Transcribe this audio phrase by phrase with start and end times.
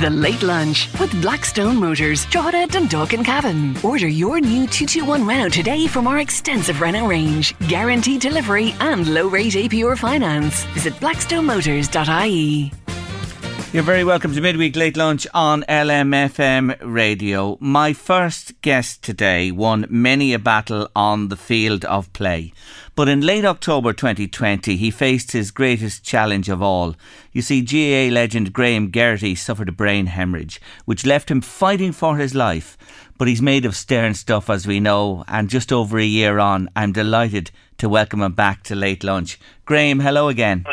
[0.00, 3.76] The Late Lunch with Blackstone Motors, Drogheda, Dundalk and Cavan.
[3.84, 7.54] Order your new 221 Renault today from our extensive Renault range.
[7.68, 10.64] Guaranteed delivery and low rate APR finance.
[10.72, 12.72] Visit blackstonemotors.ie.
[13.74, 17.58] You're very welcome to Midweek Late Lunch on LMFM Radio.
[17.60, 22.54] My first guest today won many a battle on the field of play.
[22.96, 26.96] But in late October 2020, he faced his greatest challenge of all.
[27.32, 32.16] You see, GAA legend Graham Geraghty suffered a brain hemorrhage, which left him fighting for
[32.16, 32.76] his life.
[33.16, 36.68] But he's made of stern stuff, as we know, and just over a year on,
[36.74, 39.38] I'm delighted to welcome him back to Late Lunch.
[39.64, 40.64] Graham, hello again.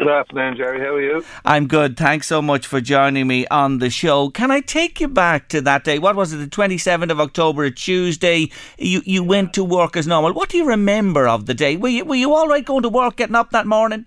[0.00, 0.80] Good afternoon, Jerry.
[0.80, 1.22] How are you?
[1.44, 1.94] I'm good.
[1.94, 4.30] Thanks so much for joining me on the show.
[4.30, 5.98] Can I take you back to that day?
[5.98, 8.50] What was it, the 27th of October, a Tuesday?
[8.78, 10.32] You you went to work as normal.
[10.32, 11.76] What do you remember of the day?
[11.76, 14.06] Were you, were you all right going to work, getting up that morning?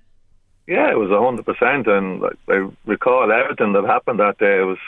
[0.65, 4.61] Yeah, it was hundred percent, and I recall everything that happened that day.
[4.61, 4.79] It was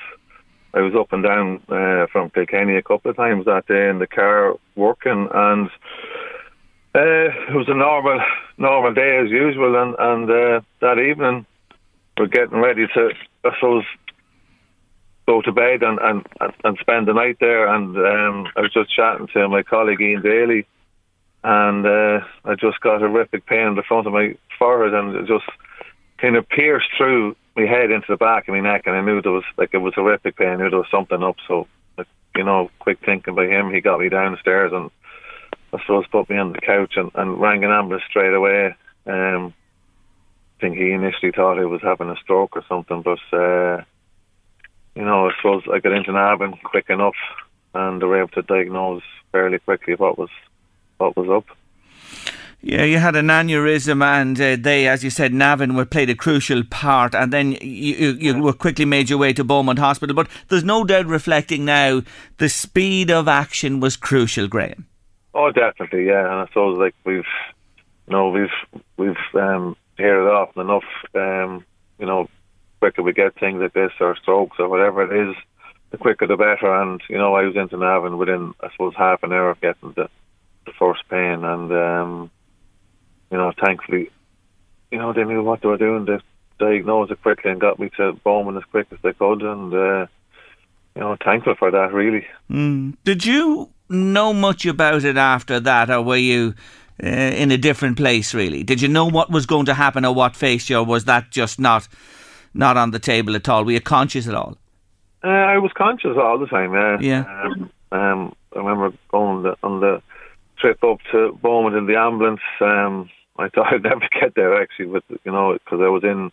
[0.73, 4.00] I was up and down uh, from Kilkenny a couple of times that day in
[4.00, 5.69] the car working, and
[6.95, 8.19] uh, it was a normal
[8.57, 9.75] normal day as usual.
[9.75, 11.45] And and uh, that evening,
[12.17, 13.09] we're getting ready to,
[13.44, 13.83] I suppose,
[15.28, 16.25] go to bed and and,
[16.63, 17.67] and spend the night there.
[17.67, 20.66] And um, I was just chatting to my colleague Ian Daly,
[21.44, 25.16] and uh, I just got a horrific pain in the front of my forehead, and
[25.16, 25.50] it just
[26.17, 29.22] kind of pierced through my head into the back of my neck, and I knew
[29.22, 30.47] there was like it was a horrific pain.
[30.47, 31.35] I knew there was something up.
[31.45, 31.67] So,
[32.38, 34.89] you know, quick thinking by him, he got me downstairs and
[35.75, 38.75] I suppose put me on the couch and, and rang an ambulance straight away.
[39.06, 39.53] Um,
[40.58, 43.84] I think he initially thought I was having a stroke or something, but uh,
[44.96, 47.16] you know, I suppose I got into Navan quick enough,
[47.74, 50.30] and they were able to diagnose fairly quickly what was
[50.97, 51.58] what was up.
[52.62, 56.16] Yeah, you had an aneurysm, and uh, they, as you said, Navan were played a
[56.16, 60.16] crucial part, and then you, you, you were quickly made your way to Beaumont Hospital.
[60.16, 62.02] But there's no doubt, reflecting now,
[62.38, 64.88] the speed of action was crucial, Graham.
[65.35, 66.22] Oh, definitely, yeah.
[66.22, 67.25] And I suppose like we've,
[68.07, 70.84] you know, we've we've um, heard it often enough.
[71.13, 71.66] Um,
[72.00, 72.29] you know,
[72.79, 75.35] quicker we get things like this or strokes or whatever it is,
[75.91, 76.73] the quicker the better.
[76.73, 79.91] And you know, I was into Navan within, I suppose, half an hour of getting
[79.91, 80.09] the
[80.66, 82.31] the first pain, and um,
[83.29, 84.09] you know, thankfully,
[84.90, 86.06] you know, they knew what they were doing.
[86.06, 86.17] They
[86.59, 90.07] diagnosed it quickly and got me to Beaumont as quick as they could, and uh,
[90.96, 91.91] you know, thankful for that.
[91.91, 92.25] Really.
[92.50, 92.96] Mm.
[93.03, 96.53] Did you know much about it after that, or were you?
[97.03, 98.63] Uh, in a different place, really.
[98.63, 101.29] Did you know what was going to happen, or what faced you, or was that
[101.29, 101.90] just not
[102.53, 103.66] not on the table at all?
[103.66, 104.57] Were you conscious at all?
[105.22, 106.73] Uh, I was conscious all the time.
[106.73, 107.00] Yeah.
[107.01, 107.44] Yeah.
[107.44, 110.02] Um, um, I remember going on the, on the
[110.57, 112.41] trip up to Beaumont in the ambulance.
[112.62, 116.31] Um, I thought I'd never get there actually, but you know, because I was in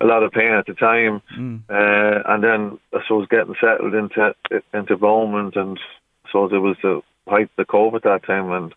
[0.00, 1.60] a lot of pain at the time, mm.
[1.68, 4.34] uh, and then I suppose getting settled into
[4.72, 5.78] into Beaumont, and
[6.32, 8.74] so it was the height of the COVID at that time, and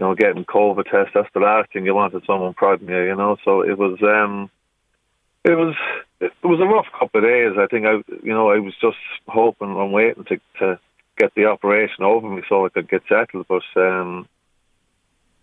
[0.00, 3.16] you know, getting COVID test, that's the last thing you wanted someone prodding you, you
[3.16, 3.36] know.
[3.44, 4.50] So it was, um,
[5.44, 5.74] it was,
[6.20, 7.52] it was a rough couple of days.
[7.58, 8.96] I think I, you know, I was just
[9.28, 10.80] hoping and waiting to to
[11.18, 13.46] get the operation over me so I could get settled.
[13.46, 14.26] But um,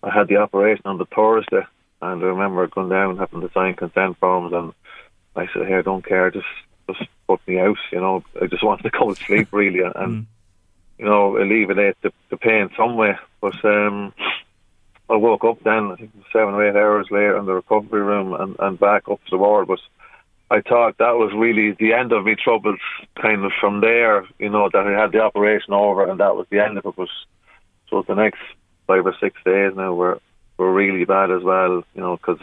[0.02, 1.68] I had the operation on the Thursday,
[2.02, 4.74] and I remember going down having to sign consent forms, and
[5.36, 6.48] I said, "Here, don't care, just
[6.88, 9.94] just put me out." You know, I just wanted to go to sleep really, and.
[9.96, 10.26] Mm.
[10.98, 13.20] You know, alleviate the, the pain somewhere.
[13.40, 14.14] But um,
[15.10, 18.34] I woke up then, I think seven or eight hours later in the recovery room
[18.34, 19.68] and, and back up to the ward.
[19.68, 19.80] But
[20.50, 22.80] I thought that was really the end of me troubles
[23.22, 26.48] kind of from there, you know, that I had the operation over and that was
[26.50, 26.96] the end of it.
[26.96, 27.10] But
[27.90, 28.40] so the next
[28.88, 30.20] five or six days now were,
[30.58, 32.40] were really bad as well, you know, because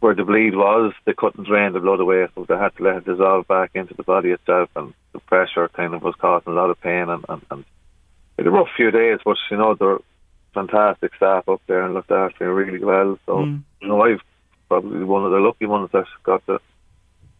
[0.00, 2.96] where the bleed was, they couldn't drain the blood away, so they had to let
[2.96, 6.56] it dissolve back into the body itself, and the pressure kind of was causing a
[6.56, 7.08] lot of pain.
[7.08, 7.64] And, and, and
[8.38, 9.98] it was a rough few days, but you know they're
[10.54, 13.18] fantastic staff up there and looked after me really well.
[13.26, 13.62] So mm.
[13.80, 14.22] you know, I've
[14.68, 16.60] probably one of the lucky ones that got the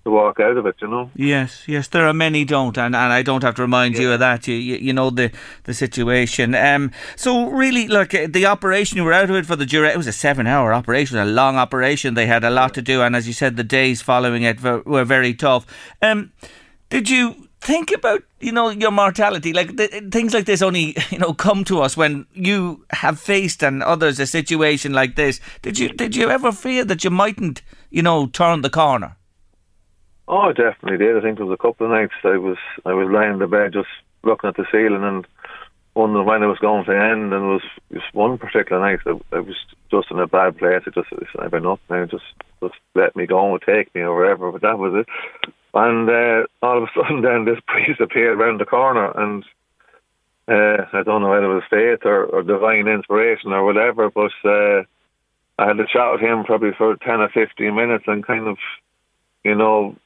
[0.04, 1.10] to walk out of it, you know.
[1.14, 4.00] Yes, yes, there are many don't, and, and I don't have to remind yeah.
[4.00, 4.46] you of that.
[4.48, 5.30] You, you, you know the
[5.64, 6.54] the situation.
[6.54, 9.94] Um, so really, look, uh, the operation you were out of it for the duration.
[9.94, 12.14] It was a seven hour operation, a long operation.
[12.14, 15.04] They had a lot to do, and as you said, the days following it were
[15.04, 15.66] very tough.
[16.00, 16.32] Um,
[16.88, 19.52] did you think about you know your mortality?
[19.52, 19.76] Like
[20.10, 24.18] things like this only you know come to us when you have faced and others
[24.18, 25.40] a situation like this.
[25.60, 27.60] Did you did you ever fear that you mightn't
[27.90, 29.16] you know turn the corner?
[30.32, 31.16] Oh, I definitely did.
[31.16, 32.56] I think there was a couple of nights I was
[32.86, 33.88] I was lying in the bed just
[34.22, 35.26] looking at the ceiling and
[35.96, 37.32] wondering when it was going to end.
[37.32, 37.62] And it was
[37.92, 39.56] just one particular night I, I was
[39.90, 40.82] just in a bad place.
[40.86, 42.06] I just I've enough now.
[42.06, 42.22] Just
[42.62, 44.52] just let me go and take me or wherever.
[44.52, 45.08] But that was it.
[45.74, 49.42] And uh, all of a sudden, then this priest appeared around the corner, and
[50.46, 54.30] uh, I don't know whether it was faith or, or divine inspiration or whatever, but
[54.44, 54.84] uh,
[55.58, 58.58] I had a chat with him probably for ten or fifteen minutes, and kind of,
[59.42, 59.96] you know,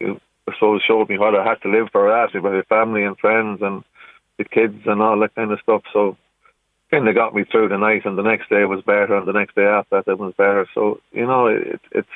[0.00, 2.06] I suppose showed me what I had to live for.
[2.06, 3.82] Me about my family and friends and
[4.38, 5.82] the kids and all that kind of stuff.
[5.92, 6.16] So
[6.90, 9.32] kind of got me through the night, and the next day was better, and the
[9.32, 10.66] next day after that it was better.
[10.74, 12.08] So you know, it, it's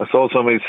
[0.00, 0.60] I saw some these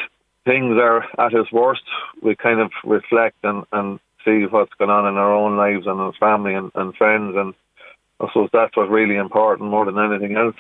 [0.46, 1.84] things are at its worst.
[2.22, 6.00] We kind of reflect and and see what's going on in our own lives and
[6.00, 7.54] our family and, and friends, and
[8.20, 10.56] I suppose that's what's really important more than anything else.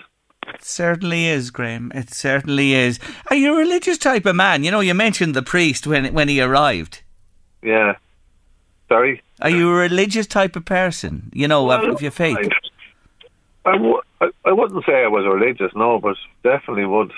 [0.47, 1.91] It certainly is, Graham.
[1.93, 2.99] It certainly is.
[3.29, 4.63] Are you a religious type of man?
[4.63, 7.01] You know, you mentioned the priest when when he arrived.
[7.61, 7.95] Yeah.
[8.89, 9.21] Sorry.
[9.41, 11.31] Are you a religious type of person?
[11.33, 12.37] You know, well, of your faith.
[13.65, 17.11] I, I, w- I, I wouldn't say I was religious, no, but definitely would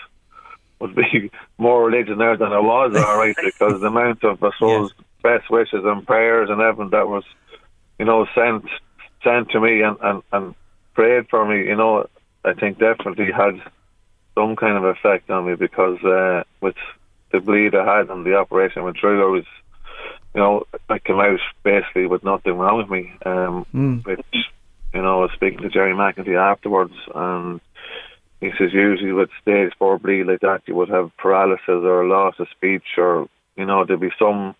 [0.79, 2.95] would be more religious now than I was.
[2.95, 7.07] All right, because the amount of I suppose best wishes and prayers and everything that
[7.07, 7.23] was,
[7.99, 8.65] you know, sent
[9.23, 10.55] sent to me and and and
[10.93, 11.67] prayed for me.
[11.67, 12.07] You know,
[12.45, 13.59] I think definitely had
[14.35, 16.75] some kind of effect on me because uh, with
[17.31, 19.45] the bleed I had and the operation I went through, I was,
[20.35, 23.11] you know, I came out basically with nothing wrong with me.
[23.25, 24.05] Um, mm.
[24.05, 24.25] Which,
[24.93, 27.59] you know, I was speaking to Jerry McEntee afterwards, and
[28.39, 32.35] he says usually with stage four bleed like that, you would have paralysis or loss
[32.39, 34.55] of speech, or you know, there'd be some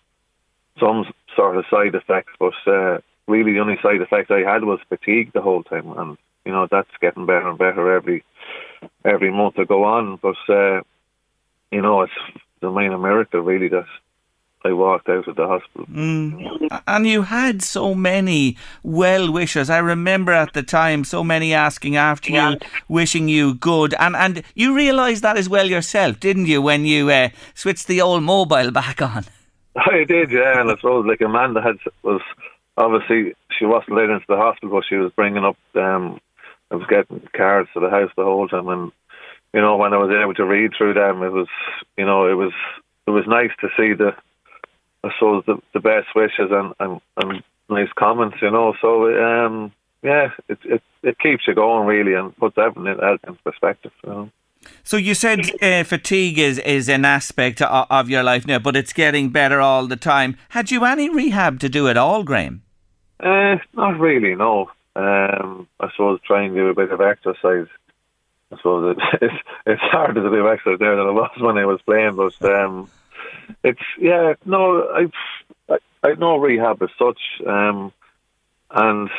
[0.80, 1.06] some
[1.36, 2.32] sort of side effects.
[2.38, 2.98] But uh,
[3.28, 6.66] really, the only side effect I had was fatigue the whole time, and you know
[6.70, 8.24] that's getting better and better every
[9.04, 10.16] every month to go on.
[10.16, 10.80] But uh,
[11.70, 12.12] you know, it's
[12.60, 13.86] the main miracle really that
[14.64, 15.86] I walked out of the hospital.
[15.86, 16.82] Mm.
[16.86, 19.70] And you had so many well wishers.
[19.70, 22.50] I remember at the time so many asking after yeah.
[22.50, 22.58] you,
[22.88, 26.62] wishing you good, and and you realised that as well yourself, didn't you?
[26.62, 29.24] When you uh, switched the old mobile back on.
[29.76, 32.22] I did, yeah, and I suppose like Amanda had was
[32.76, 36.20] obviously she wasn't let into the hospital, but she was bringing up um,
[36.70, 38.92] I was getting cards to the house the whole time, and
[39.54, 41.48] you know when I was able to read through them, it was
[41.96, 42.52] you know it was
[43.06, 44.12] it was nice to see the
[45.04, 48.74] I suppose the the best wishes and and, and nice comments, you know.
[48.80, 49.72] So um,
[50.02, 54.10] yeah, it it it keeps you going really and puts everything in, in perspective, you
[54.10, 54.30] know.
[54.82, 58.74] So you said uh, fatigue is, is an aspect of, of your life now, but
[58.74, 60.36] it's getting better all the time.
[60.50, 62.62] Had you any rehab to do at all, Graham?
[63.20, 64.70] Uh, not really, no.
[64.96, 67.66] Um, I suppose trying to do a bit of exercise.
[68.50, 69.34] I suppose it, it's
[69.66, 72.88] it's harder to do exercise there than it was when I was playing, but um,
[73.62, 75.12] it's yeah, no, I've
[75.68, 77.92] I, I've no rehab as such, um,
[78.70, 79.10] and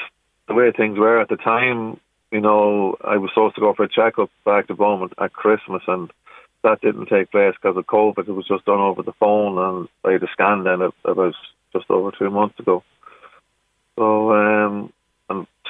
[0.47, 1.99] the way things were at the time,
[2.31, 5.83] you know, I was supposed to go for a checkup back to Beaumont at Christmas,
[5.87, 6.09] and
[6.63, 8.27] that didn't take place because of COVID.
[8.27, 11.35] It was just done over the phone, and I had a scan then about
[11.71, 12.83] just over two months ago.
[13.95, 14.93] So um,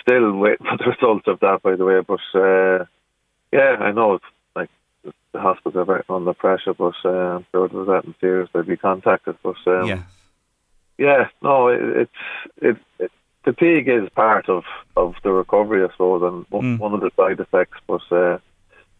[0.01, 2.01] still waiting for the results of that, by the way.
[2.01, 2.85] But uh,
[3.51, 4.25] yeah, I know it's
[4.55, 4.69] like
[5.31, 8.49] the hospitals are very under pressure, but uh, I'm sure if was that in serious,
[8.53, 9.37] they'd be contacted.
[9.43, 10.03] But um, yeah,
[10.97, 12.11] yeah, no, it, it's
[12.57, 13.11] it, it
[13.43, 14.63] fatigue is part of
[14.95, 16.79] of the recovery, I suppose, and mm.
[16.79, 17.77] one of the side effects.
[17.87, 18.39] But uh,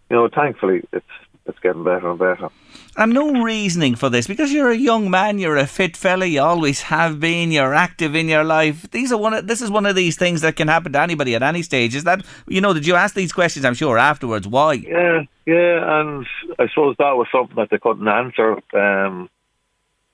[0.10, 1.06] you know, thankfully, it's
[1.48, 2.50] it's getting better and better.
[2.96, 6.42] And no reasoning for this because you're a young man, you're a fit fella, you
[6.42, 8.89] always have been, you're active in your life.
[8.92, 11.36] These are one of, this is one of these things that can happen to anybody
[11.36, 11.96] at any stage.
[11.96, 12.74] Is that you know?
[12.74, 13.66] Did you ask these questions?
[13.66, 14.48] I'm sure afterwards.
[14.48, 14.74] Why?
[14.74, 16.25] Yeah, yeah, and
[16.58, 18.58] I suppose that was something that they couldn't answer.
[18.74, 19.30] Um,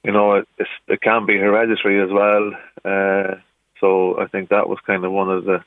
[0.03, 0.47] you know, it,
[0.87, 2.51] it can be hereditary as well.
[2.83, 3.35] Uh,
[3.79, 5.63] so I think that was kind of one of the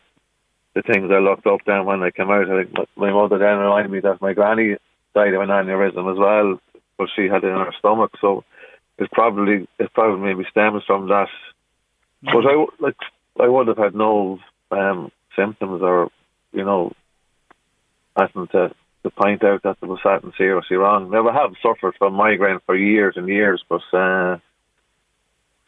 [0.74, 2.50] the things I looked up then when I came out.
[2.50, 4.76] I think my, my mother then reminded me that my granny
[5.16, 6.60] died of an aneurysm as well,
[6.98, 8.44] but she had it in her stomach, so
[8.98, 11.28] it's probably it probably maybe stems from that.
[12.22, 12.96] But I like
[13.40, 14.38] I would have had no
[14.70, 16.10] um, symptoms or
[16.52, 16.92] you know
[18.18, 21.10] nothing to to point out that there was something seriously wrong.
[21.10, 24.38] Never have suffered from migraine for years and years, but uh,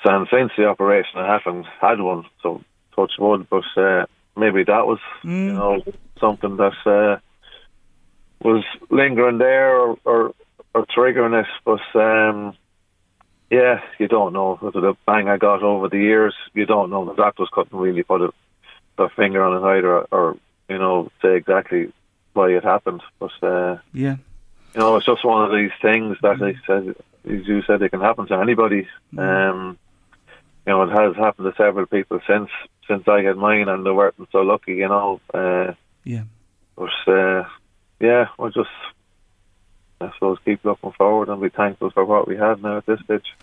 [0.04, 2.62] since the operation I haven't had one, so
[2.94, 3.46] touch wood.
[3.48, 5.46] But uh, maybe that was mm.
[5.46, 5.82] you know
[6.20, 7.20] something that uh,
[8.42, 10.34] was lingering there or, or,
[10.74, 11.46] or triggering it.
[11.64, 12.56] But um,
[13.50, 14.58] yeah, you don't know.
[14.60, 17.04] With the bang I got over the years, you don't know.
[17.04, 18.32] The doctors couldn't really put a,
[18.96, 20.36] their finger on it either, or, or
[20.68, 21.92] you know say exactly
[22.34, 23.02] why it happened.
[23.18, 24.16] But uh, yeah,
[24.74, 26.94] you know, it's just one of these things that they said,
[27.30, 28.86] as you said, it can happen to anybody.
[29.14, 29.50] Mm.
[29.50, 29.78] Um,
[30.66, 32.50] you know, it has happened to several people since
[32.86, 34.74] since I had mine, and they weren't so lucky.
[34.74, 35.20] You know.
[35.32, 35.72] Uh,
[36.04, 36.24] yeah.
[36.76, 37.44] But uh,
[38.00, 38.70] yeah, we'll just
[40.00, 43.00] I suppose keep looking forward and be thankful for what we have now at this
[43.00, 43.34] stage.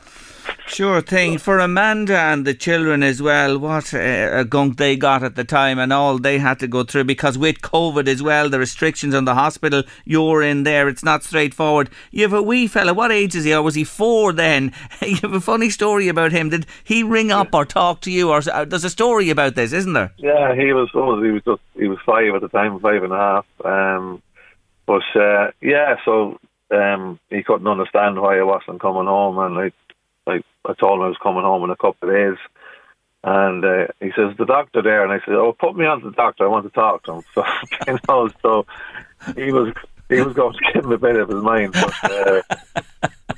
[0.68, 1.38] Sure thing.
[1.38, 5.80] For Amanda and the children as well, what a gunk they got at the time
[5.80, 9.26] and all they had to go through because with COVID as well, the restrictions on
[9.26, 11.90] the hospital, you're in there, it's not straightforward.
[12.12, 13.54] You have a wee fella, what age is he?
[13.54, 14.72] Or was he four then?
[15.02, 16.50] you have a funny story about him.
[16.50, 18.30] Did he ring up or talk to you?
[18.30, 20.14] Or uh, there's a story about this, isn't there?
[20.18, 23.18] Yeah, he was, he was just, he was five at the time, five and a
[23.18, 23.46] half.
[23.66, 24.22] Um,
[24.86, 26.40] but uh, yeah, so
[26.72, 29.74] um, he couldn't understand why I wasn't coming home, and like,
[30.28, 32.38] I, I told him I was coming home in a couple of days.
[33.28, 35.04] And uh, he says, the doctor there.
[35.04, 36.46] And I said, oh, put me on to the doctor.
[36.46, 37.24] I want to talk to him.
[37.34, 37.44] So,
[37.88, 38.66] you know, so
[39.36, 39.74] he was
[40.10, 41.74] he was going to give him a bit of his mind.
[41.74, 42.42] But, uh,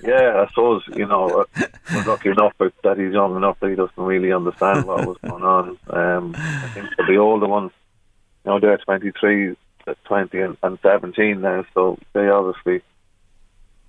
[0.04, 3.76] yeah, I suppose, you know, uh, we're lucky enough that he's young enough that he
[3.76, 5.78] doesn't really understand what was going on.
[5.90, 7.72] Um, I think for the older ones,
[8.46, 9.56] you know, they're 23,
[10.06, 12.82] 20 and, and 17 now, so they obviously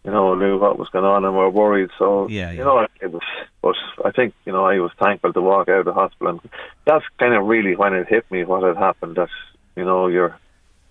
[0.04, 1.90] you know, knew what was going on and were worried.
[1.98, 2.52] So, yeah, yeah.
[2.52, 3.22] you know, it was,
[3.60, 3.74] but
[4.06, 6.28] I think, you know, I was thankful to walk out of the hospital.
[6.28, 6.40] And
[6.86, 9.28] that's kind of really when it hit me what had happened that,
[9.76, 10.38] you know, you're,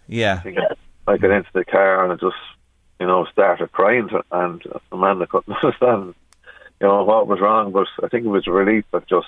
[0.07, 0.41] yeah.
[1.07, 2.35] I got into the car and I just,
[2.99, 4.61] you know, started crying and
[4.91, 6.13] Amanda couldn't understand,
[6.79, 7.71] you know, what was wrong.
[7.71, 9.27] But I think it was a relief of just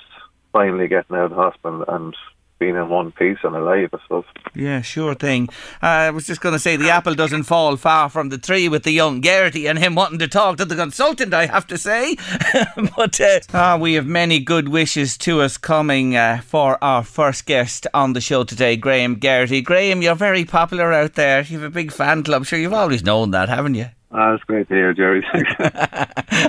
[0.52, 2.14] finally getting out of the hospital and
[2.60, 4.24] being in one piece and alive, I suppose.
[4.54, 5.48] Yeah, sure thing.
[5.82, 8.68] Uh, I was just going to say the apple doesn't fall far from the tree
[8.68, 11.78] with the young Geraghty and him wanting to talk to the consultant, I have to
[11.78, 12.16] say.
[12.96, 17.46] but uh, ah, we have many good wishes to us coming uh, for our first
[17.46, 19.62] guest on the show today, Graham Geraghty.
[19.62, 21.40] Graham, you're very popular out there.
[21.42, 22.44] You have a big fan club.
[22.44, 23.86] Sure, you've always known that, haven't you?
[24.12, 25.24] Oh, that's great to hear, Jerry.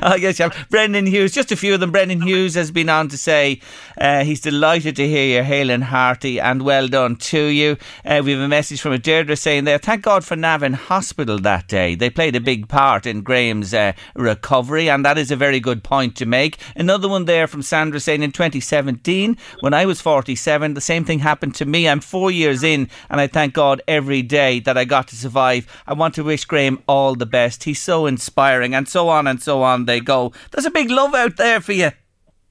[0.01, 0.49] oh, yes, yeah.
[0.71, 1.91] Brendan Hughes, just a few of them.
[1.91, 3.61] Brendan Hughes has been on to say
[3.99, 7.77] uh, he's delighted to hear you, hail and hearty, and well done to you.
[8.03, 11.37] Uh, we have a message from a Deirdre saying there, thank God for Navan Hospital
[11.37, 11.93] that day.
[11.93, 15.83] They played a big part in Graham's uh, recovery, and that is a very good
[15.83, 16.57] point to make.
[16.75, 21.19] Another one there from Sandra saying in 2017, when I was 47, the same thing
[21.19, 21.87] happened to me.
[21.87, 25.67] I'm four years in, and I thank God every day that I got to survive.
[25.85, 27.65] I want to wish Graham all the best best.
[27.65, 30.31] He's so inspiring, and so on and so on they go.
[30.51, 31.91] There's a big love out there for you.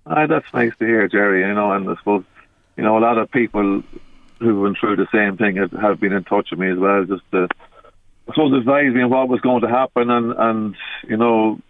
[0.07, 1.40] Ah, that's nice to hear, Jerry.
[1.40, 2.25] You know, and I suppose
[2.76, 3.83] you know a lot of people
[4.40, 7.04] who went through the same thing have, have been in touch with me as well,
[7.04, 7.49] just to
[8.28, 10.76] I suppose advise me on what was going to happen and and
[11.09, 11.61] you know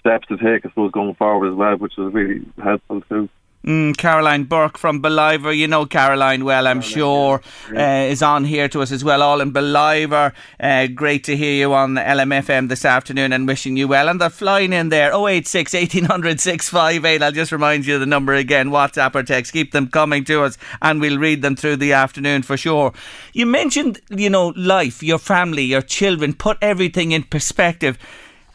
[0.00, 3.28] steps to take, I suppose, going forward as well, which was really helpful too.
[3.64, 7.40] Mm, Caroline Burke from Ballivor, you know Caroline well, I'm Caroline, sure,
[7.72, 8.02] yeah.
[8.02, 10.34] uh, is on here to us as well, all in Ballivor.
[10.60, 14.10] Uh, great to hear you on LMFM this afternoon and wishing you well.
[14.10, 17.22] And they're flying in there 086 1800 658.
[17.22, 19.54] I'll just remind you the number again WhatsApp or text.
[19.54, 22.92] Keep them coming to us and we'll read them through the afternoon for sure.
[23.32, 27.96] You mentioned, you know, life, your family, your children, put everything in perspective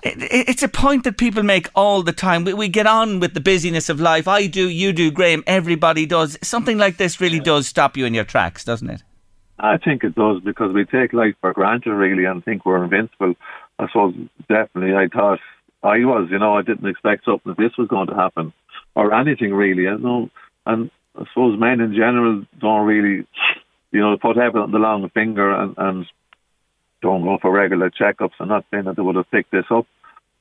[0.04, 2.44] it's a point that people make all the time.
[2.44, 4.28] We, we get on with the busyness of life.
[4.28, 6.38] I do, you do, Graham, everybody does.
[6.42, 9.04] Something like this really does stop you in your tracks, doesn't it?
[9.60, 13.36] I think it does because we take life for granted, really, and think we're invincible.
[13.78, 14.16] I suppose
[14.48, 15.40] definitely I thought
[15.84, 18.54] I was, you know, I didn't expect something like this was going to happen
[18.96, 19.84] or anything really.
[19.84, 20.30] You know,
[20.66, 23.28] and I suppose men in general don't really,
[23.92, 26.06] you know, put everything on the long finger and, and
[27.02, 28.34] don't go for regular checkups.
[28.40, 29.88] I'm not saying that they would have picked this up,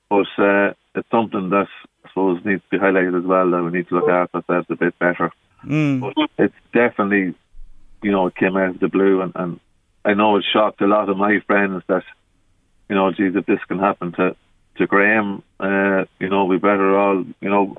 [0.09, 1.69] but uh, it's something that
[2.05, 3.51] I suppose needs to be highlighted as well.
[3.51, 5.31] That we need to look after ourselves a bit better.
[5.65, 6.01] Mm.
[6.01, 7.35] But it's definitely,
[8.03, 9.61] you know, it came out of the blue, and, and
[10.05, 12.05] I know it shocked a lot of my friends that,
[12.89, 14.37] you know, geez, if this can happen to
[14.77, 17.77] to Graham, uh, you know, we better all, you know,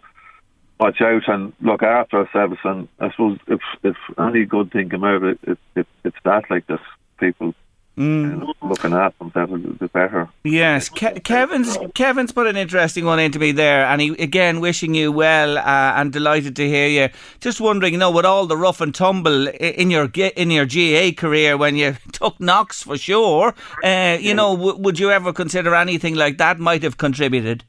[0.79, 2.59] watch out and look after ourselves.
[2.63, 6.17] And I suppose if if any good thing come out of it, it, it it's
[6.25, 6.81] that like this
[7.17, 7.53] people
[7.99, 8.53] mm.
[8.61, 10.29] looking at them, that would be better.
[10.43, 14.95] Yes, Ke- Kevin's Kevin's put an interesting one into me there, and he again wishing
[14.95, 17.09] you well uh, and delighted to hear you.
[17.41, 21.11] Just wondering, you know, with all the rough and tumble in your in your GAA
[21.15, 23.53] career when you took knocks for sure,
[23.83, 27.63] uh, you know, w- would you ever consider anything like that might have contributed?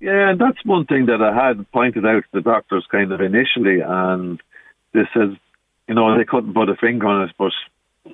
[0.00, 3.20] Yeah, and that's one thing that I had pointed out to the doctors kind of
[3.20, 4.40] initially, and
[4.92, 5.38] they said,
[5.88, 7.52] you know, they couldn't put a finger on it, but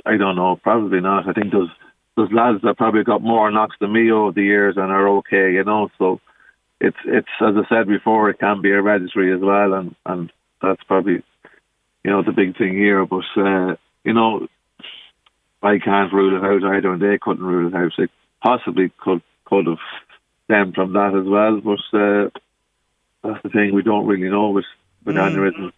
[0.06, 1.28] I don't know, probably not.
[1.28, 1.70] I think there's
[2.16, 5.52] there's lads that probably got more knocks than me over the years and are okay,
[5.52, 5.90] you know.
[5.98, 6.20] So
[6.80, 10.82] it's it's as I said before, it can be hereditary as well, and and that's
[10.84, 11.22] probably
[12.04, 13.06] you know the big thing here.
[13.06, 14.48] But uh, you know,
[15.62, 17.92] I can't rule it out either, and they couldn't rule it out.
[17.96, 18.08] They
[18.42, 19.78] possibly could could have
[20.44, 22.30] stemmed from that as well, but uh,
[23.22, 24.64] that's the thing we don't really know with
[25.04, 25.20] with mm.
[25.20, 25.72] aneurysms.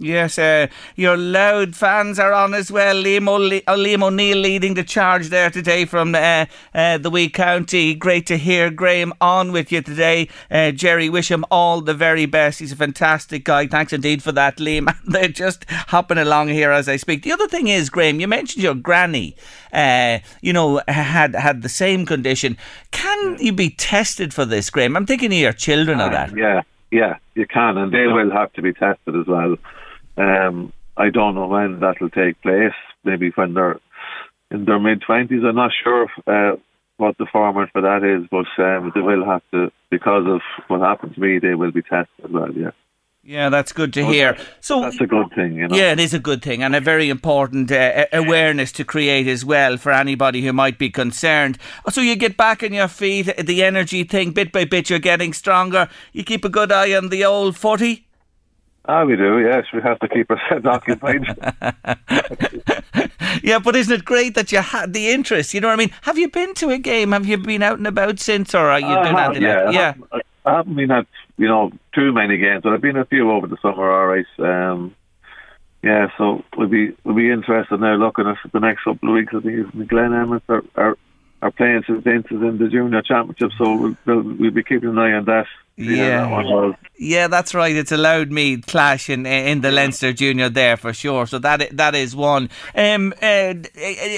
[0.00, 2.94] Yes, uh, your loud fans are on as well.
[2.94, 3.34] Liam, o-
[3.66, 7.94] uh, Liam O'Neill leading the charge there today from uh, uh, the Wee County.
[7.96, 10.28] Great to hear Graham on with you today.
[10.52, 12.60] Uh, Jerry, wish him all the very best.
[12.60, 13.66] He's a fantastic guy.
[13.66, 14.86] Thanks indeed for that, Liam.
[15.04, 17.24] They're just hopping along here as I speak.
[17.24, 19.34] The other thing is, Graham, you mentioned your granny.
[19.72, 22.56] Uh, you know, had had the same condition.
[22.92, 24.96] Can you be tested for this, Graham?
[24.96, 26.36] I'm thinking of your children of that.
[26.36, 26.62] Yeah,
[26.92, 29.56] yeah, you can, and they will have to be tested as well.
[30.18, 32.74] Um, I don't know when that will take place.
[33.04, 33.78] Maybe when they're
[34.50, 35.42] in their mid twenties.
[35.44, 36.56] I'm not sure uh,
[36.96, 40.80] what the format for that is, but um, they will have to because of what
[40.80, 41.38] happened to me.
[41.38, 42.52] They will be tested as well.
[42.52, 42.70] Yeah.
[43.24, 44.38] Yeah, that's good to hear.
[44.60, 45.76] So that's a good thing, you know.
[45.76, 49.44] Yeah, it is a good thing and a very important uh, awareness to create as
[49.44, 51.58] well for anybody who might be concerned.
[51.90, 55.34] So you get back on your feet, the energy thing, bit by bit, you're getting
[55.34, 55.90] stronger.
[56.14, 58.07] You keep a good eye on the old footy.
[58.88, 59.40] Ah, we do.
[59.40, 61.22] Yes, we have to keep ourselves occupied.
[63.42, 65.52] yeah, but isn't it great that you had the interest?
[65.52, 65.92] You know what I mean?
[66.02, 67.12] Have you been to a game?
[67.12, 69.42] Have you been out and about since, or are you uh, doing anything?
[69.42, 69.94] Yeah, yeah.
[70.10, 73.30] I, I haven't been at you know too many games, but I've been a few
[73.30, 73.92] over the summer.
[73.92, 74.24] All right.
[74.38, 74.96] Um,
[75.82, 79.34] yeah, so we'll be we'll be interested now looking at the next couple of weeks.
[79.36, 80.96] I think it's the Glen Emmets are, are
[81.40, 84.98] are playing St Vincent's in the junior championship, so we'll, we'll, we'll be keeping an
[84.98, 85.46] eye on that.
[85.80, 87.76] Yeah, yeah, that's right.
[87.76, 91.24] It's allowed me clash in in the Leinster Junior there for sure.
[91.24, 92.50] So that that is one.
[92.74, 93.54] Um, uh,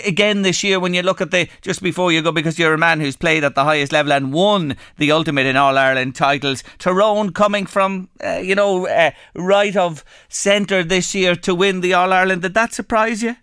[0.07, 2.79] again this year, when you look at the just before you go, because you're a
[2.79, 6.65] man who's played at the highest level and won the ultimate in All Ireland titles.
[6.79, 11.93] Tyrone coming from uh, you know uh, right of centre this year to win the
[11.93, 12.41] All Ireland.
[12.41, 13.37] Did that surprise you?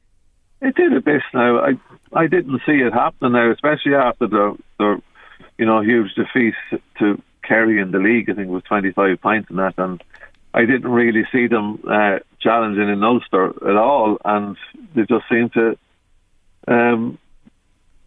[0.59, 1.21] It did a bit.
[1.35, 1.73] Now I
[2.13, 5.01] I didn't see it happening now, especially after the the
[5.57, 6.53] you know huge defeat
[6.99, 8.29] to Kerry in the league.
[8.29, 10.01] I think it was 25 points in that, and
[10.53, 14.57] I didn't really see them uh, challenging in Ulster at all, and
[14.95, 15.77] they just seemed to
[16.67, 17.17] um,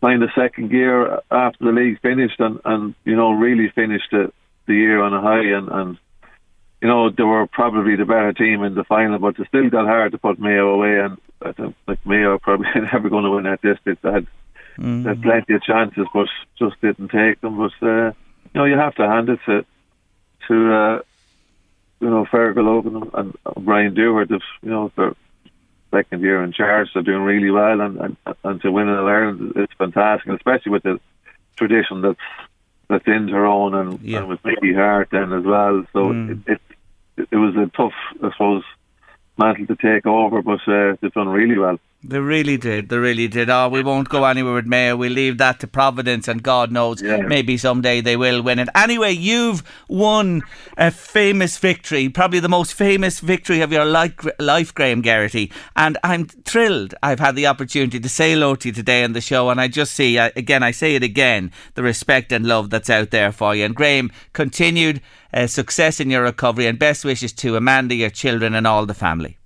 [0.01, 4.33] find a second gear after the league finished, and, and you know really finished the,
[4.67, 5.99] the year on a high, and, and
[6.81, 9.87] you know they were probably the better team in the final, but they still got
[9.87, 13.45] hard to put Mayo away, and I think like Mayo probably never going to win
[13.45, 14.03] that district.
[14.03, 14.27] They had,
[14.79, 15.07] mm.
[15.07, 17.57] had plenty of chances, but just didn't take them.
[17.57, 18.13] But uh,
[18.53, 19.65] you know, you have to hand it to
[20.49, 21.01] to uh,
[22.01, 24.29] you know Fergal Logan and, and Brian Dooher.
[24.29, 25.15] you know their
[25.91, 29.53] second year in charge, they're doing really well, and and, and to win in Ireland,
[29.57, 31.01] it's fantastic, and especially with the
[31.57, 32.19] tradition that's
[32.89, 34.19] that's in Tyrone and, yeah.
[34.19, 35.87] and with Mickey Harte then as well.
[35.93, 36.43] So mm.
[36.49, 36.61] it,
[37.17, 38.65] it it was a tough, I suppose,
[39.41, 41.79] mantle to take over, but uh, they've done really well.
[42.03, 42.89] They really did.
[42.89, 43.51] They really did.
[43.51, 44.97] Oh, we won't go anywhere with Mayo.
[44.97, 47.19] We'll leave that to Providence, and God knows, yeah.
[47.19, 48.71] maybe someday they will win it.
[48.75, 50.41] Anyway, you've won
[50.79, 55.53] a famous victory, probably the most famous victory of your life, Graham Geraghty.
[55.77, 59.21] And I'm thrilled I've had the opportunity to say hello to you today on the
[59.21, 59.51] show.
[59.51, 63.11] And I just see, again, I say it again, the respect and love that's out
[63.11, 63.67] there for you.
[63.67, 65.03] And Graham, continued
[65.35, 68.95] uh, success in your recovery, and best wishes to Amanda, your children, and all the
[68.95, 69.37] family.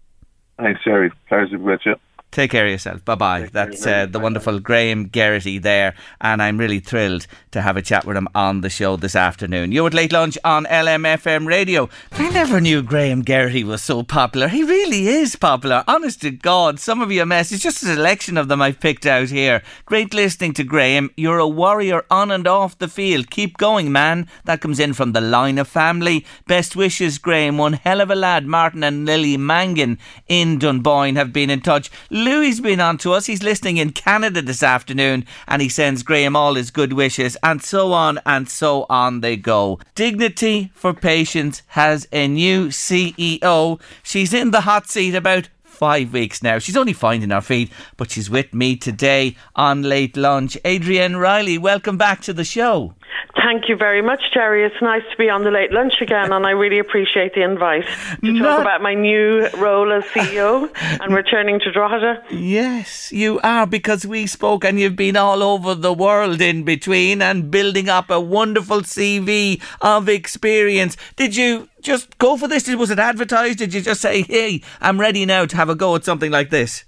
[0.57, 1.11] Thanks, Jerry.
[1.29, 1.97] Pleasure to be with you.
[2.35, 3.05] Take care of yourself.
[3.05, 3.49] Bye bye.
[3.53, 8.05] That's uh, the wonderful Graham Geraghty there, and I'm really thrilled to have a chat
[8.05, 9.71] with him on the show this afternoon.
[9.71, 11.89] You're at Late Lunch on LMFM Radio.
[12.11, 14.49] I never knew Graham Geraghty was so popular.
[14.49, 15.85] He really is popular.
[15.87, 19.29] Honest to God, some of your messages, just a selection of them I've picked out
[19.29, 19.63] here.
[19.87, 21.11] Great listening to Graham.
[21.17, 23.31] You're a warrior on and off the field.
[23.31, 24.27] Keep going, man.
[24.45, 26.27] That comes in from the line of family.
[26.49, 27.59] Best wishes, Graham.
[27.59, 28.45] One hell of a lad.
[28.45, 31.93] Martin and Lily Mangan in Dunboyne have been in touch.
[32.25, 33.27] Louis's been on to us.
[33.27, 37.63] He's listening in Canada this afternoon and he sends Graham all his good wishes and
[37.63, 39.79] so on and so on they go.
[39.95, 43.79] Dignity for Patients has a new CEO.
[44.03, 46.59] She's in the hot seat about five weeks now.
[46.59, 50.57] She's only finding her feet, but she's with me today on Late Lunch.
[50.65, 52.95] Adrienne Riley, welcome back to the show.
[53.37, 54.65] Thank you very much, Jerry.
[54.65, 57.85] It's nice to be on the late lunch again, and I really appreciate the invite
[57.85, 60.71] to talk Not- about my new role as CEO
[61.01, 62.23] and returning to Drogheda.
[62.31, 67.21] Yes, you are because we spoke and you've been all over the world in between
[67.21, 70.97] and building up a wonderful CV of experience.
[71.17, 72.69] Did you just go for this?
[72.75, 73.59] Was it advertised?
[73.59, 76.51] Did you just say, hey, I'm ready now to have a go at something like
[76.51, 76.85] this?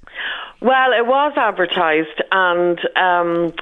[0.62, 3.52] Well, it was advertised, and um,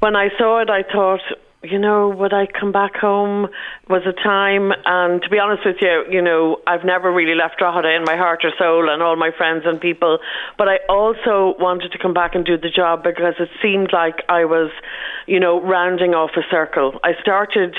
[0.00, 1.20] when I saw it, I thought,
[1.62, 3.48] you know, would I come back home?
[3.88, 4.72] Was a time?
[4.84, 8.16] And to be honest with you, you know, I've never really left Drogheda in my
[8.16, 10.18] heart or soul and all my friends and people.
[10.58, 14.24] But I also wanted to come back and do the job because it seemed like
[14.28, 14.72] I was,
[15.26, 16.98] you know, rounding off a circle.
[17.04, 17.76] I started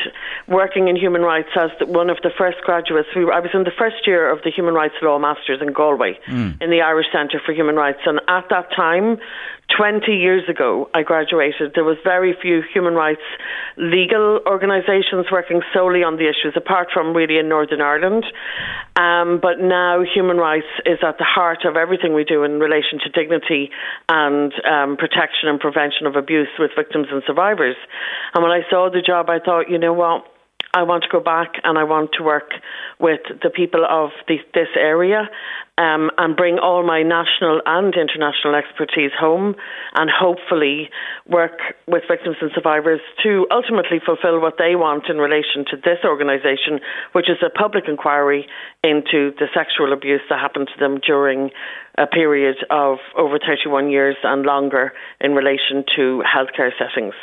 [0.47, 3.09] working in human rights as the, one of the first graduates.
[3.15, 5.73] We were, I was in the first year of the Human Rights Law Masters in
[5.73, 6.51] Galway hmm.
[6.61, 7.99] in the Irish Centre for Human Rights.
[8.05, 9.17] And at that time,
[9.75, 11.73] 20 years ago, I graduated.
[11.73, 13.21] There was very few human rights
[13.77, 18.25] legal organisations working solely on the issues, apart from really in Northern Ireland.
[18.95, 22.99] Um, but now human rights is at the heart of everything we do in relation
[23.03, 23.71] to dignity
[24.09, 27.75] and um, protection and prevention of abuse with victims and survivors.
[28.33, 30.25] And when I saw the job, I thought, you know what?
[30.75, 32.49] I want to go back and I want to work
[32.99, 35.29] with the people of the, this area
[35.77, 39.55] um, and bring all my national and international expertise home
[39.95, 40.89] and hopefully
[41.27, 45.97] work with victims and survivors to ultimately fulfill what they want in relation to this
[46.05, 46.79] organisation,
[47.13, 48.45] which is a public inquiry
[48.83, 51.49] into the sexual abuse that happened to them during
[51.97, 57.15] a period of over 31 years and longer in relation to healthcare settings.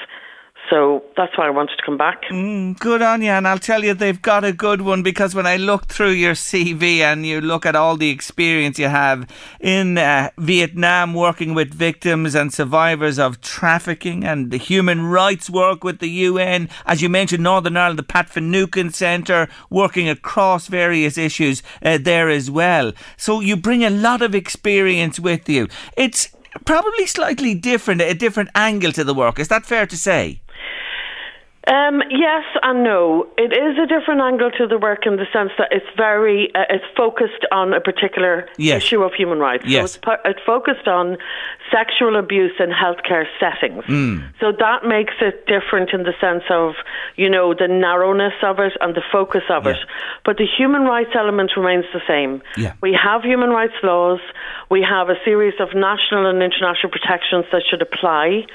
[0.69, 2.23] So that's why I wanted to come back.
[2.31, 5.47] Mm, good on you, and I'll tell you they've got a good one because when
[5.47, 9.99] I look through your CV and you look at all the experience you have in
[9.99, 15.99] uh, Vietnam working with victims and survivors of trafficking and the human rights work with
[15.99, 21.65] the UN, as you mentioned, Northern Ireland, the Pat Finucane Centre, working across various issues
[21.83, 22.93] uh, there as well.
[23.17, 25.69] So you bring a lot of experience with you.
[25.97, 26.29] It's
[26.65, 29.39] probably slightly different, a different angle to the work.
[29.39, 30.41] Is that fair to say?
[31.71, 33.29] Um, yes and no.
[33.39, 36.65] It is a different angle to the work in the sense that it's very uh,
[36.69, 38.83] it's focused on a particular Yes.
[38.83, 39.65] issue of human rights.
[39.67, 39.93] Yes.
[39.93, 41.17] So it's, it's focused on
[41.71, 43.85] sexual abuse in healthcare settings.
[43.85, 44.33] Mm.
[44.41, 46.75] So that makes it different in the sense of
[47.15, 49.79] you know the narrowness of it and the focus of it.
[50.25, 52.43] But the human rights element remains the same.
[52.57, 52.75] Yeah.
[52.83, 54.21] We have human rights laws.
[54.71, 58.47] We have a series of national and international protections that should apply,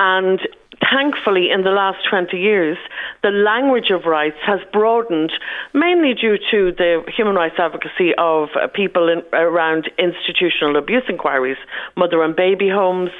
[0.00, 0.40] and
[0.80, 2.76] thankfully, in the last 20 years,
[3.22, 5.32] the language of rights has broadened,
[5.74, 11.56] mainly due to the human rights advocacy of uh, people in, around institutional abuse inquiries,
[11.96, 13.10] mother and baby homes,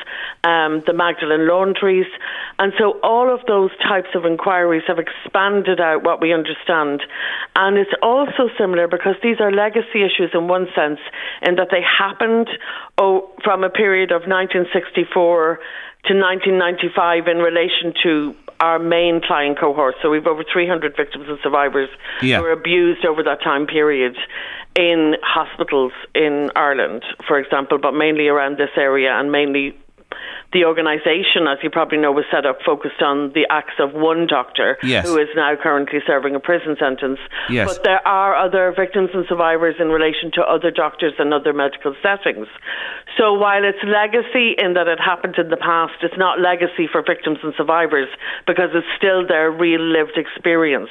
[0.45, 2.07] um, the Magdalene laundries.
[2.59, 7.03] And so all of those types of inquiries have expanded out what we understand.
[7.55, 11.01] And it's also similar because these are legacy issues in one sense,
[11.43, 12.49] in that they happened
[12.99, 15.59] oh, from a period of 1964
[16.09, 19.97] to 1995 in relation to our main client cohort.
[20.03, 21.91] So we've over 300 victims and survivors
[22.23, 22.39] Yeah.
[22.39, 24.17] who were abused over that time period
[24.75, 29.75] in hospitals in Ireland, for example, but mainly around this area and mainly
[30.57, 34.27] the organisation, as you probably know, was set up focused on the acts of one
[34.27, 35.05] doctor Yes.
[35.05, 37.21] who is now currently serving a prison sentence.
[37.51, 37.69] Yes.
[37.69, 41.95] But there are other victims and survivors in relation to other doctors and other medical
[42.03, 42.49] settings.
[43.19, 47.03] So while it's legacy in that it happened in the past, it's not legacy for
[47.05, 48.09] victims and survivors
[48.47, 50.91] because it's still their real lived experience.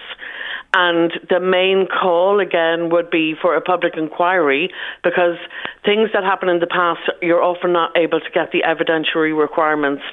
[0.75, 4.69] And the main call again would be for a public inquiry
[5.05, 5.37] because
[5.85, 10.03] things that happen in the past, you're often not able to get the evidentiary requirements,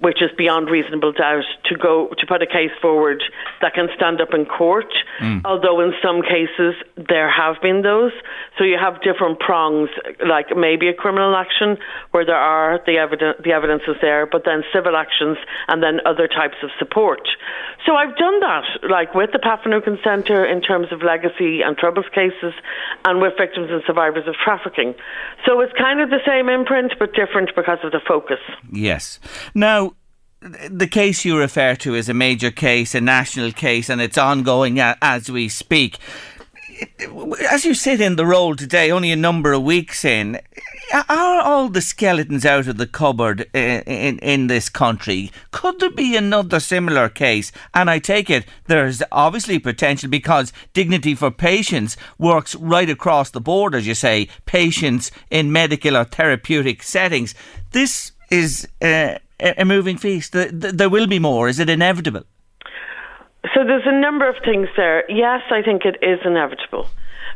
[0.00, 3.22] which is beyond reasonable doubt, to go to put a case forward
[3.60, 4.92] that can stand up in court.
[5.20, 5.42] Mm.
[5.44, 8.12] Although in some cases there have been those,
[8.58, 9.88] so you have different prongs,
[10.26, 11.78] like maybe a criminal action
[12.10, 16.00] where there are the evidence, the evidence is there, but then civil actions and then
[16.04, 17.26] other types of support.
[17.86, 19.60] So I've done that, like with the Pat
[20.02, 22.52] Centre in terms of legacy and troubles cases,
[23.04, 24.94] and with victims and survivors of trafficking.
[25.46, 28.40] So it's kind of the same imprint, but different because of the focus.
[28.76, 29.18] Yes.
[29.54, 29.94] Now,
[30.40, 34.78] the case you refer to is a major case, a national case, and it's ongoing
[34.78, 35.98] as we speak.
[37.50, 40.40] as you sit in the role today, only a number of weeks in,
[40.92, 45.30] are all the skeletons out of the cupboard in, in, in this country?
[45.50, 47.52] Could there be another similar case?
[47.72, 53.40] And I take it there's obviously potential because Dignity for Patients works right across the
[53.40, 57.34] board, as you say, patients in medical or therapeutic settings.
[57.72, 60.32] This is uh, a moving feast.
[60.32, 61.48] There will be more.
[61.48, 62.24] Is it inevitable?
[63.54, 65.04] So there's a number of things there.
[65.10, 66.88] Yes, I think it is inevitable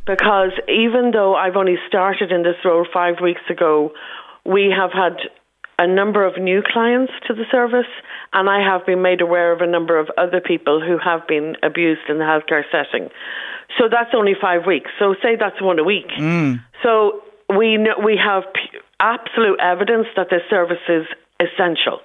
[0.06, 3.92] because even though I've only started in this role five weeks ago,
[4.46, 5.18] we have had
[5.78, 7.90] a number of new clients to the service,
[8.32, 11.56] and I have been made aware of a number of other people who have been
[11.62, 13.10] abused in the healthcare setting.
[13.78, 14.90] So that's only five weeks.
[14.98, 16.08] So say that's one a week.
[16.18, 16.64] Mm.
[16.82, 17.22] So
[17.56, 18.44] we know, we have
[19.00, 21.06] absolute evidence that this service is
[21.40, 22.00] essential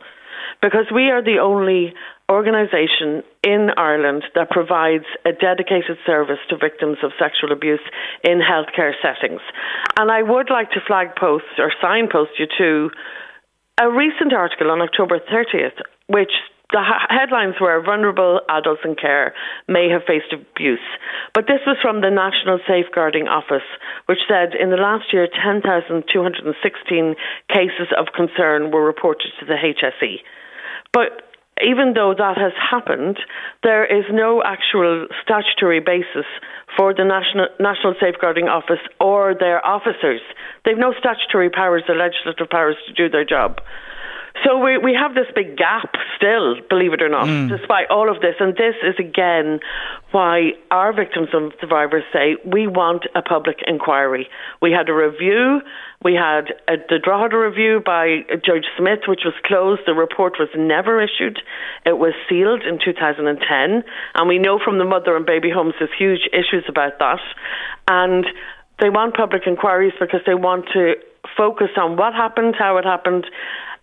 [0.61, 1.93] because we are the only
[2.31, 7.83] organisation in Ireland that provides a dedicated service to victims of sexual abuse
[8.23, 9.41] in healthcare settings.
[9.97, 12.89] And I would like to flag post or signpost you to
[13.81, 16.31] a recent article on October 30th, which
[16.73, 19.33] the headlines were vulnerable adults in care
[19.69, 20.83] may have faced abuse.
[21.33, 23.65] But this was from the National Safeguarding Office,
[24.07, 27.15] which said in the last year 10,216
[27.47, 30.25] cases of concern were reported to the HSE.
[30.91, 31.29] But
[31.61, 33.19] even though that has happened,
[33.61, 36.25] there is no actual statutory basis
[36.75, 40.21] for the National, National Safeguarding Office or their officers.
[40.65, 43.61] They've no statutory powers or legislative powers to do their job.
[44.43, 47.49] So we we have this big gap still, believe it or not, mm.
[47.49, 48.35] despite all of this.
[48.39, 49.59] And this is again
[50.11, 54.27] why our victims and survivors say we want a public inquiry.
[54.59, 55.61] We had a review.
[56.03, 59.83] We had a, the Drogheda review by Judge Smith, which was closed.
[59.85, 61.39] The report was never issued.
[61.85, 63.83] It was sealed in 2010,
[64.15, 67.21] and we know from the mother and baby homes there's huge issues about that.
[67.87, 68.25] And
[68.81, 70.95] they want public inquiries because they want to
[71.37, 73.25] focus on what happened, how it happened,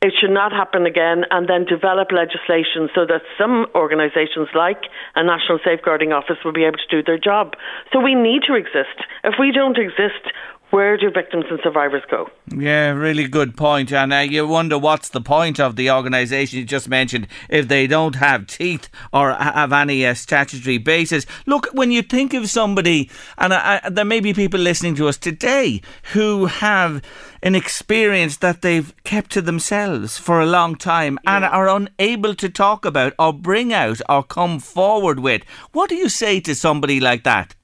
[0.03, 4.85] it should not happen again, and then develop legislation so that some organisations, like
[5.15, 7.55] a National Safeguarding Office, will be able to do their job.
[7.93, 9.05] So we need to exist.
[9.25, 10.33] If we don't exist,
[10.71, 12.31] where do victims and survivors go?
[12.57, 13.93] Yeah, really good point.
[13.93, 17.87] And uh, you wonder what's the point of the organisation you just mentioned if they
[17.87, 21.27] don't have teeth or have any uh, statutory basis.
[21.45, 25.19] Look, when you think of somebody, and uh, there may be people listening to us
[25.19, 25.83] today
[26.13, 27.03] who have
[27.43, 31.37] an experience that they've kept to themselves for a long time yeah.
[31.37, 35.43] and are unable to talk about or bring out or come forward with.
[35.73, 37.55] What do you say to somebody like that?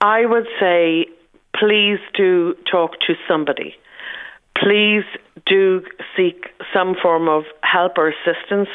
[0.00, 1.06] I would say
[1.58, 3.74] please do talk to somebody.
[4.56, 5.04] Please
[5.46, 5.82] do
[6.16, 8.68] seek some form of help or assistance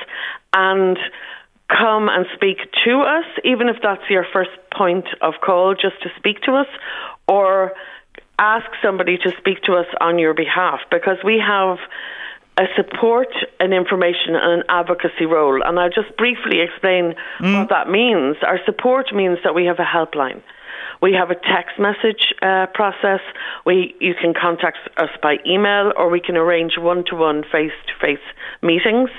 [0.53, 0.97] and
[1.69, 6.09] come and speak to us, even if that's your first point of call, just to
[6.17, 6.67] speak to us,
[7.27, 7.73] or
[8.39, 11.77] ask somebody to speak to us on your behalf because we have
[12.57, 13.27] a support,
[13.59, 15.61] an information, and an advocacy role.
[15.61, 17.59] And I'll just briefly explain mm.
[17.59, 18.37] what that means.
[18.45, 20.41] Our support means that we have a helpline.
[21.01, 23.19] We have a text message uh, process.
[23.65, 28.25] We you can contact us by email, or we can arrange one-to-one, face-to-face
[28.61, 29.09] meetings.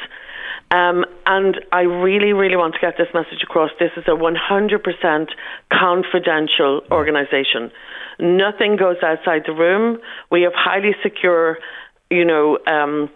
[0.70, 3.70] Um, and I really, really want to get this message across.
[3.78, 5.28] This is a 100%
[5.72, 7.70] confidential organisation.
[8.18, 9.98] Nothing goes outside the room.
[10.30, 11.58] We have highly secure,
[12.10, 12.58] you know.
[12.66, 13.10] Um,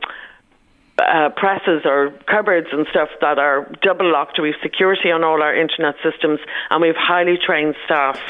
[1.00, 4.38] uh, presses or cupboards and stuff that are double locked.
[4.38, 8.20] We have security on all our internet systems, and we have highly trained staff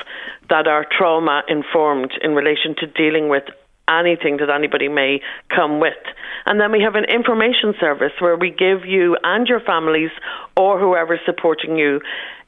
[0.51, 3.45] that are trauma informed in relation to dealing with
[3.89, 5.21] anything that anybody may
[5.55, 5.99] come with.
[6.47, 10.11] And then we have an information service where we give you and your families
[10.57, 12.01] or whoever's supporting you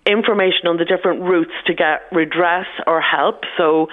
[0.07, 3.43] information on the different routes to get redress or help.
[3.57, 3.89] So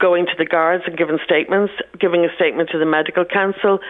[0.00, 3.80] going to the guards and giving statements, giving a statement to the medical council,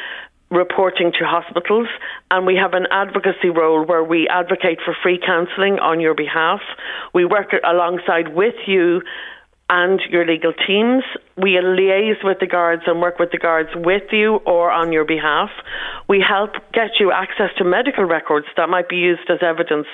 [0.50, 1.88] reporting to hospitals,
[2.30, 6.60] and we have an advocacy role where we advocate for free counselling on your behalf.
[7.12, 9.02] We work alongside with you
[9.68, 11.04] and your legal teams.
[11.36, 15.04] We liaise with the guards and work with the guards with you or on your
[15.04, 15.50] behalf.
[16.08, 19.86] We help get you access to medical records that might be used as evidence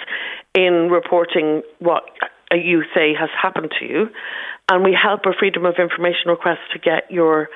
[0.54, 2.04] in reporting what
[2.52, 4.06] you say has happened to you.
[4.70, 7.48] And we help a freedom of information request to get your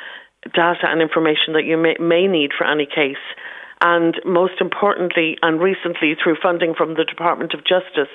[0.44, 3.22] data and information that you may, may need for any case.
[3.80, 8.10] And most importantly, and recently through funding from the Department of Justice,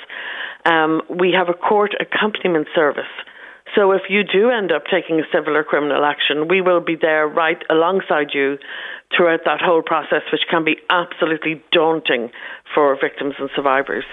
[0.65, 3.12] um, we have a court accompaniment service.
[3.76, 6.96] So if you do end up taking a civil or criminal action, we will be
[7.00, 8.58] there right alongside you
[9.15, 12.30] throughout that whole process, which can be absolutely daunting
[12.76, 14.06] for victims and survivors.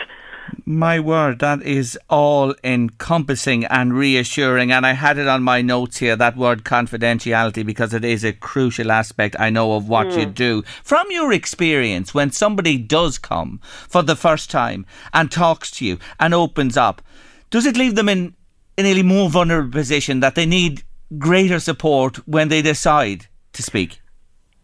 [0.64, 4.72] My word, that is all encompassing and reassuring.
[4.72, 8.32] And I had it on my notes here, that word confidentiality, because it is a
[8.32, 10.32] crucial aspect, I know, of what you hmm.
[10.32, 10.62] do.
[10.82, 15.98] From your experience, when somebody does come for the first time and talks to you
[16.18, 17.02] and opens up,
[17.50, 18.34] does it leave them in
[18.78, 20.82] a nearly more vulnerable position that they need
[21.18, 24.00] greater support when they decide to speak?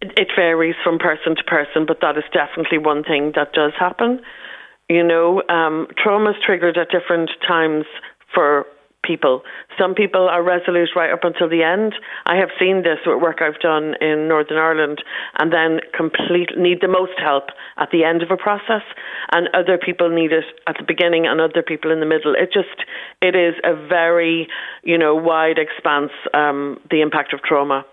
[0.01, 4.21] It varies from person to person, but that is definitely one thing that does happen.
[4.89, 7.85] You know, um, trauma is triggered at different times
[8.33, 8.67] for
[9.07, 9.43] people.
[9.79, 11.95] Some people are resolute right up until the end.
[12.27, 15.03] I have seen this with work I've done in Northern Ireland
[15.39, 17.45] and then complete need the most help
[17.79, 18.83] at the end of a process
[19.33, 22.35] and other people need it at the beginning and other people in the middle.
[22.35, 22.85] It just
[23.23, 24.49] it is a very,
[24.83, 27.85] you know, wide expanse um, the impact of trauma.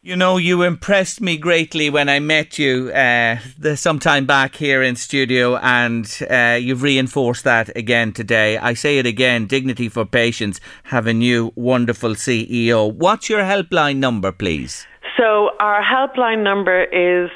[0.00, 3.38] You know, you impressed me greatly when I met you uh,
[3.74, 8.58] some time back here in studio, and uh, you've reinforced that again today.
[8.58, 12.94] I say it again Dignity for Patients have a new wonderful CEO.
[12.94, 14.86] What's your helpline number, please?
[15.16, 17.28] So, our helpline number is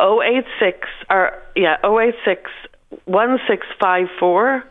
[0.00, 2.50] 086, or yeah, 086
[3.04, 4.64] 1654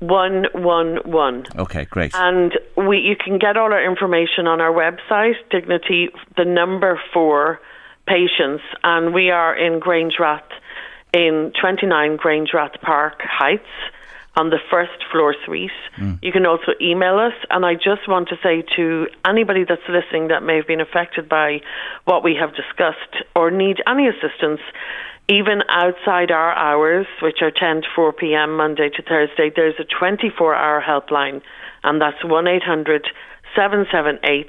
[0.00, 1.46] 111.
[1.56, 2.14] Okay, great.
[2.14, 7.60] And we you can get all our information on our website, Dignity, the number for
[8.06, 8.62] patients.
[8.82, 10.42] And we are in Grangerath,
[11.12, 13.62] in 29 Grangerath Park Heights
[14.36, 15.70] on the first floor suite.
[15.96, 16.18] Mm.
[16.22, 17.34] You can also email us.
[17.50, 21.28] And I just want to say to anybody that's listening that may have been affected
[21.28, 21.60] by
[22.04, 24.60] what we have discussed or need any assistance,
[25.28, 28.56] even outside our hours, which are 10 to 4 p.m.
[28.56, 31.40] Monday to Thursday, there's a 24 hour helpline,
[31.82, 33.06] and that's 1 800
[33.56, 34.48] 778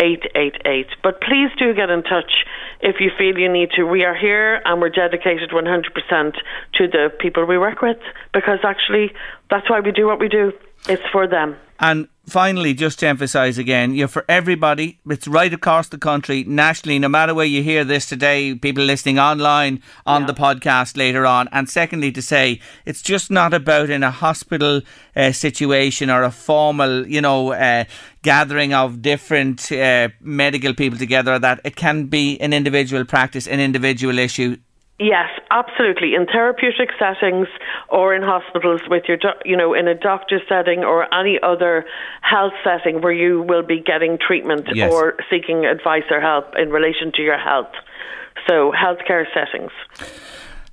[0.00, 0.86] 888.
[1.02, 2.44] But please do get in touch
[2.80, 3.84] if you feel you need to.
[3.84, 6.34] We are here and we're dedicated 100%
[6.74, 7.98] to the people we work with
[8.32, 9.12] because actually
[9.50, 10.52] that's why we do what we do.
[10.88, 11.56] It's for them.
[11.80, 14.98] And finally, just to emphasise again, you're for everybody.
[15.08, 19.18] It's right across the country, nationally, no matter where you hear this today, people listening
[19.18, 20.26] online, on Yeah.
[20.28, 21.48] the podcast later on.
[21.52, 24.82] And secondly, to say it's just not about in a hospital
[25.14, 27.84] uh, situation or a formal, you know, uh,
[28.22, 33.60] gathering of different uh, medical people together, that it can be an individual practice, an
[33.60, 34.56] individual issue.
[34.98, 36.14] Yes, absolutely.
[36.14, 37.48] In therapeutic settings
[37.90, 41.84] or in hospitals with your, you know, in a doctor's setting or any other
[42.22, 44.90] health setting where you will be getting treatment Yes.
[44.90, 47.72] or seeking advice or help in relation to your health.
[48.48, 49.72] So, healthcare settings.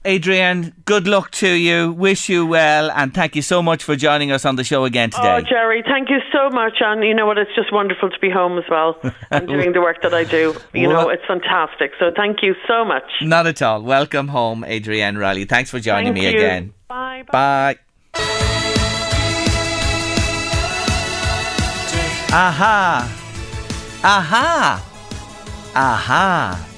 [0.05, 1.93] Adrienne, good luck to you.
[1.93, 5.09] Wish you well, and thank you so much for joining us on the show again
[5.13, 5.35] oh, today.
[5.35, 6.73] Oh, Jerry, thank you so much.
[6.81, 7.37] And you know what?
[7.37, 8.99] It's just wonderful to be home as well
[9.31, 10.55] and doing the work that I do.
[10.73, 11.91] You know, it's fantastic.
[11.99, 13.09] So, thank you so much.
[13.21, 13.81] Not at all.
[13.81, 15.45] Welcome home, Adrienne Riley.
[15.45, 16.37] Thanks for joining Thank me you.
[16.37, 16.73] again.
[16.89, 17.23] Bye.
[17.31, 17.31] bye.
[17.31, 17.79] Bye.
[22.35, 23.07] Aha.
[24.03, 24.89] Aha.
[25.75, 26.72] Aha.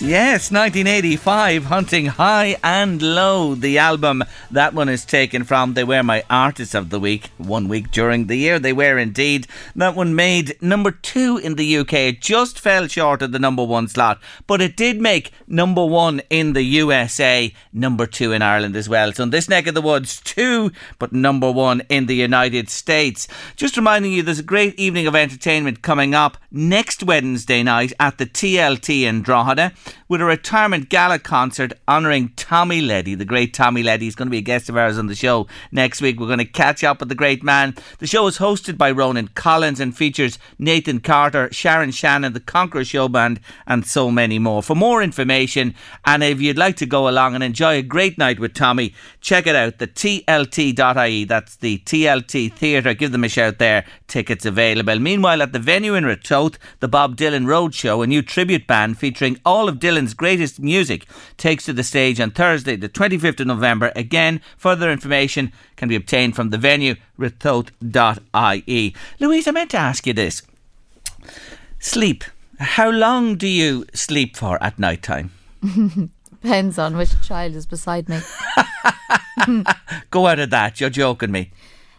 [0.00, 4.22] Yes, 1985, Hunting High and Low, the album.
[4.48, 8.28] That one is taken from They Were My Artists of the Week, one week during
[8.28, 8.60] the year.
[8.60, 9.48] They were indeed.
[9.74, 11.92] That one made number two in the UK.
[11.94, 16.22] It just fell short of the number one slot, but it did make number one
[16.30, 19.12] in the USA, number two in Ireland as well.
[19.12, 23.26] So in this neck of the woods, two, but number one in the United States.
[23.56, 28.18] Just reminding you, there's a great evening of entertainment coming up next Wednesday night at
[28.18, 29.72] the TLT in Drogheda
[30.08, 34.06] with a retirement gala concert honouring Tommy Leddy, the great Tommy Leddy.
[34.06, 36.18] He's going to be a guest of ours on the show next week.
[36.18, 37.74] We're going to catch up with the great man.
[37.98, 42.84] The show is hosted by Ronan Collins and features Nathan Carter, Sharon Shannon, the Conqueror
[42.84, 44.62] Show Band, and so many more.
[44.62, 45.74] For more information,
[46.04, 49.46] and if you'd like to go along and enjoy a great night with Tommy, check
[49.46, 51.24] it out, the TLT.ie.
[51.24, 52.94] That's the TLT Theatre.
[52.94, 53.84] Give them a shout there.
[54.06, 54.98] Tickets available.
[54.98, 58.98] Meanwhile, at the venue in Ratoath, the Bob Dylan Road Show, a new tribute band
[58.98, 63.46] featuring all of Dylan's greatest music, takes to the stage on Thursday, the 25th of
[63.46, 63.92] November.
[63.96, 68.94] Again, further information can be obtained from the venue, ratoath.ie.
[69.20, 70.42] Louise, I meant to ask you this.
[71.78, 72.24] Sleep.
[72.58, 75.30] How long do you sleep for at night time?
[76.42, 78.20] Depends on which child is beside me.
[80.10, 80.80] Go out of that.
[80.80, 81.50] You're joking me.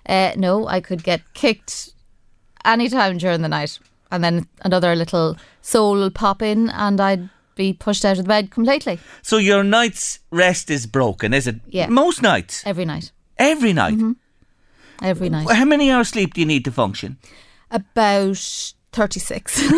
[0.06, 1.94] Uh, no, I could get kicked
[2.66, 3.80] anytime during the night,
[4.12, 7.30] and then another little soul pop in, and I'd
[7.60, 11.58] be pushed out of the bed completely So your night's rest is broken, is it?
[11.68, 11.88] Yeah.
[11.88, 12.64] Most nights.
[12.66, 13.12] every night.
[13.38, 13.96] Every night.
[13.96, 14.14] Mm-hmm.
[15.02, 15.50] Every night.
[15.52, 17.18] How many hours sleep do you need to function?
[17.70, 18.38] About
[18.94, 19.62] 36.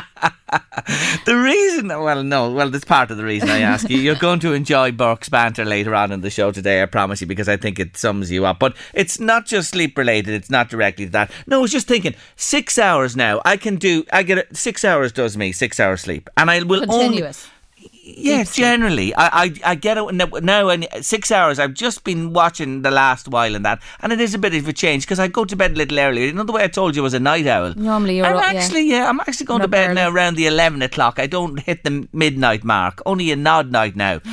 [1.26, 3.98] the reason, well, no, well, that's part of the reason I ask you.
[3.98, 7.26] You're going to enjoy Burke's banter later on in the show today, I promise you,
[7.26, 8.58] because I think it sums you up.
[8.58, 11.30] But it's not just sleep related, it's not directly to that.
[11.46, 14.84] No, I was just thinking, six hours now, I can do, I get it, six
[14.84, 16.28] hours does me, six hours sleep.
[16.36, 17.44] And I will Continuous.
[17.46, 17.59] only.
[18.02, 20.68] Yeah, generally, I, I I get it now- now.
[20.70, 21.58] And six hours.
[21.58, 24.66] I've just been watching the last while and that, and it is a bit of
[24.66, 26.26] a change because I go to bed a little earlier.
[26.26, 27.74] You know the way I told you I was a night owl.
[27.74, 28.60] Normally you're I'm up- yeah.
[28.60, 29.08] actually yeah.
[29.08, 29.94] I'm actually going to bed early.
[29.96, 31.18] now around the eleven o'clock.
[31.18, 33.02] I don't hit the midnight mark.
[33.04, 34.20] Only a nod night now,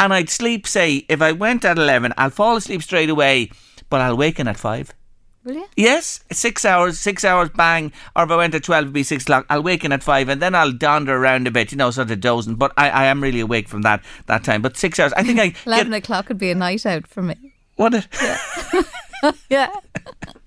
[0.00, 0.66] and I'd sleep.
[0.66, 3.50] Say if I went at eleven, I'll fall asleep straight away,
[3.90, 4.94] but I'll waken at five.
[5.46, 5.66] Will you?
[5.76, 7.92] Yes, six hours, six hours, bang.
[8.16, 9.46] Or if I went at 12, it'd be six o'clock.
[9.48, 12.20] I'll waken at five and then I'll dander around a bit, you know, sort of
[12.20, 12.56] dozing.
[12.56, 14.60] But I, I am really awake from that that time.
[14.60, 15.54] But six hours, I think I.
[15.66, 17.54] Eleven Get, o'clock would be a night out for me.
[17.76, 17.94] what?
[17.94, 18.08] it-
[19.48, 19.70] Yeah.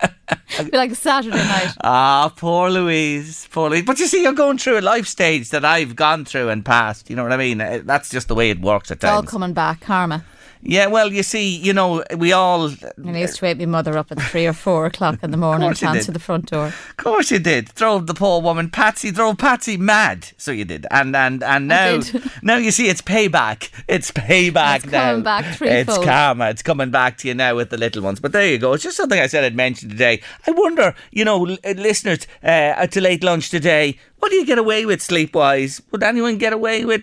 [0.70, 1.74] be like a Saturday night.
[1.82, 3.84] Ah, poor Louise, poor Louise.
[3.84, 7.10] But you see, you're going through a life stage that I've gone through and passed.
[7.10, 7.60] You know what I mean?
[7.60, 9.30] Uh, That's just the way it works at It's all times.
[9.30, 10.24] coming back, karma.
[10.62, 12.66] Yeah, well, you see, you know, we all.
[12.96, 15.36] And I used to wake my mother up at three or four o'clock in the
[15.36, 16.66] morning to answer the front door.
[16.66, 17.74] Of course you did.
[17.74, 20.28] Drove the poor woman Patsy, drove Patsy mad.
[20.36, 20.86] So you did.
[20.90, 22.00] And and and now
[22.42, 23.70] now you see it's payback.
[23.88, 25.08] It's payback It's now.
[25.10, 26.50] coming back It's karma.
[26.50, 28.20] It's coming back to you now with the little ones.
[28.20, 28.74] But there you go.
[28.74, 30.20] It's just something I said I'd mention today.
[30.46, 34.58] I wonder, you know, uh, listeners uh, to late lunch today, what do you get
[34.58, 35.80] away with sleep wise?
[35.90, 37.02] Would anyone get away with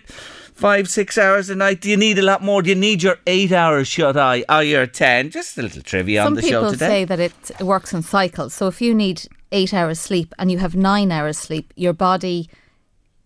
[0.58, 1.80] five, six hours a night?
[1.80, 2.62] Do you need a lot more?
[2.62, 5.30] Do you need your eight hours shut eye or your ten?
[5.30, 6.78] Just a little trivia on the show today.
[6.78, 8.54] Some people say that it works in cycles.
[8.54, 12.50] So if you need eight hours sleep and you have nine hours sleep, your body,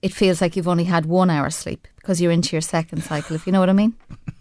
[0.02, 3.34] it feels like you've only had one hour sleep because you're into your second cycle,
[3.34, 3.94] if you know what I mean.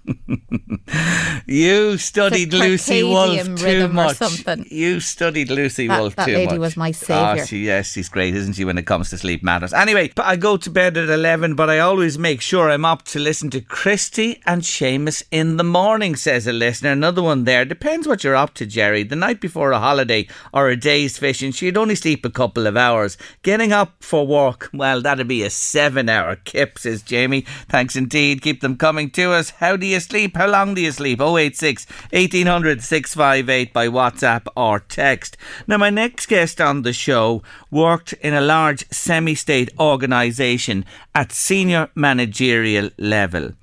[1.47, 4.17] You studied Lucy Wolfe too much.
[4.17, 4.65] something.
[4.69, 7.45] You studied Lucy That- Wolf that too lady was my ah, Oh, saviour.
[7.47, 9.73] she, yes, she's great, isn't she, when it comes to sleep matters?
[9.73, 13.03] Anyway, but I go to bed at 11, but I always make sure I'm up
[13.05, 16.91] to listen to Christy and Seamus in the morning, says a listener.
[16.91, 17.65] Another one there.
[17.65, 19.03] Depends what you're up to, Jerry.
[19.03, 22.75] The night before a holiday or a day's fishing, she'd only sleep a couple of
[22.77, 23.17] hours.
[23.43, 27.41] Getting up for work, well, that'd be a seven hour kip, says Jamie.
[27.69, 28.41] Thanks indeed.
[28.41, 29.51] Keep them coming to us.
[29.51, 30.35] How do you sleep?
[30.35, 31.21] How long do you sleep?
[31.21, 35.37] 086 1800 658 by WhatsApp or text.
[35.67, 40.83] Now, my next guest on the show worked in a large semi state organisation
[41.15, 43.53] at senior managerial level.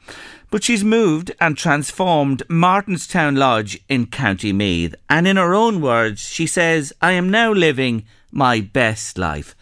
[0.51, 4.95] But she's moved and transformed Martinstown Lodge in County Meath.
[5.11, 9.55] And in her own words, she says, I am now living my best life.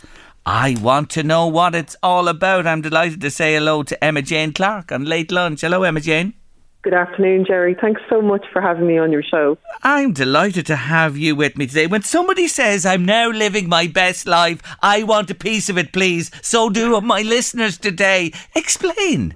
[0.44, 2.68] I want to know what it's all about.
[2.68, 5.62] I'm delighted to say hello to Emma Jane Clark on late lunch.
[5.62, 6.34] Hello, Emma Jane.
[6.82, 7.76] Good afternoon, Jerry.
[7.80, 9.58] Thanks so much for having me on your show.
[9.82, 11.88] I'm delighted to have you with me today.
[11.88, 15.92] When somebody says I'm now living my best life, I want a piece of it,
[15.92, 16.30] please.
[16.42, 18.32] So do my listeners today.
[18.54, 19.34] Explain.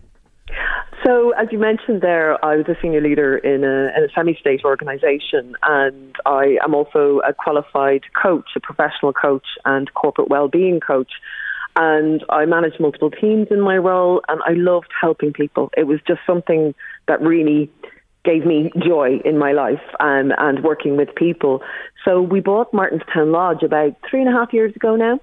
[1.05, 4.37] So, as you mentioned there, I was a senior leader in a, in a semi
[4.39, 10.79] state organisation, and I am also a qualified coach, a professional coach, and corporate well-being
[10.79, 11.13] coach.
[11.77, 15.71] And I managed multiple teams in my role, and I loved helping people.
[15.77, 16.75] It was just something
[17.11, 17.69] that really
[18.25, 21.61] gave me joy in my life and, and working with people.
[22.05, 25.19] So we bought Martinstown Lodge about three and a half years ago now,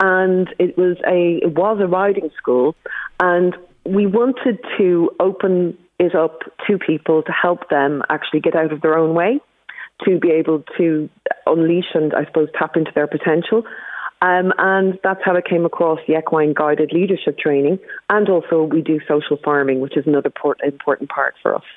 [0.00, 2.76] and it was a it was a riding school,
[3.18, 8.72] and we wanted to open it up to people to help them actually get out
[8.72, 9.40] of their own way,
[10.04, 11.08] to be able to
[11.46, 13.64] unleash and I suppose tap into their potential.
[14.24, 17.78] Um, and that's how I came across the equine guided leadership training.
[18.08, 21.68] And also, we do social farming, which is another port- important part for us.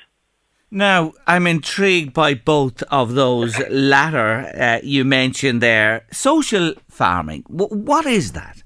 [0.70, 6.06] Now, I'm intrigued by both of those latter uh, you mentioned there.
[6.10, 8.62] Social farming, w- what is that?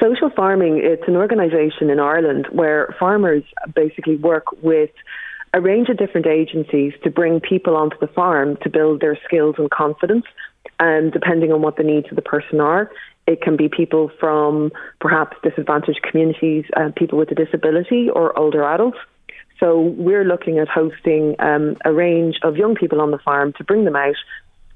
[0.00, 3.42] Social farming, it's an organisation in Ireland where farmers
[3.74, 4.90] basically work with
[5.54, 9.56] a range of different agencies to bring people onto the farm to build their skills
[9.58, 10.24] and confidence.
[10.78, 12.90] And depending on what the needs of the person are,
[13.26, 18.64] it can be people from perhaps disadvantaged communities, uh, people with a disability, or older
[18.64, 18.98] adults.
[19.60, 23.64] So we're looking at hosting um, a range of young people on the farm to
[23.64, 24.16] bring them out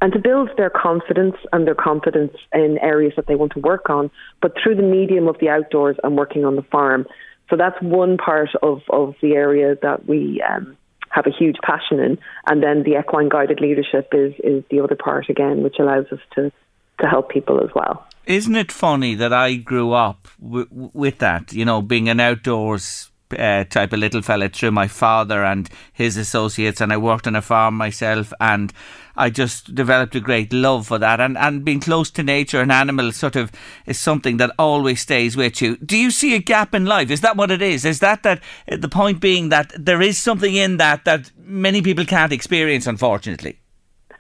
[0.01, 3.91] and to build their confidence and their competence in areas that they want to work
[3.91, 4.11] on,
[4.41, 7.07] but through the medium of the outdoors and working on the farm.
[7.51, 10.76] So that's one part of, of the area that we um,
[11.17, 12.19] have a huge passion in.
[12.49, 16.21] And then the equine guided leadership is, is the other part again, which allows us
[16.35, 16.53] to,
[17.01, 18.07] to help people as well.
[18.27, 23.11] Isn't it funny that I grew up w- with that, you know, being an outdoors
[23.39, 27.37] uh, type of little fella through my father and his associates, and I worked on
[27.37, 28.72] a farm myself, and
[29.16, 31.20] I just developed a great love for that.
[31.20, 33.51] And, and being close to nature and animals sort of
[33.87, 35.77] is something that always stays with you.
[35.79, 37.11] Do you see a gap in life?
[37.11, 37.85] Is that what it is?
[37.85, 41.83] Is that that uh, the point being that there is something in that that many
[41.83, 43.59] people can't experience, unfortunately?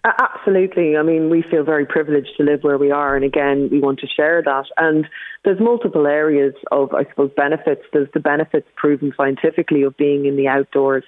[0.06, 0.96] Absolutely.
[0.96, 3.98] I mean, we feel very privileged to live where we are, and again, we want
[4.00, 4.66] to share that.
[4.76, 5.06] And
[5.44, 7.82] there's multiple areas of, I suppose, benefits.
[7.92, 11.02] There's the benefits proven scientifically of being in the outdoors.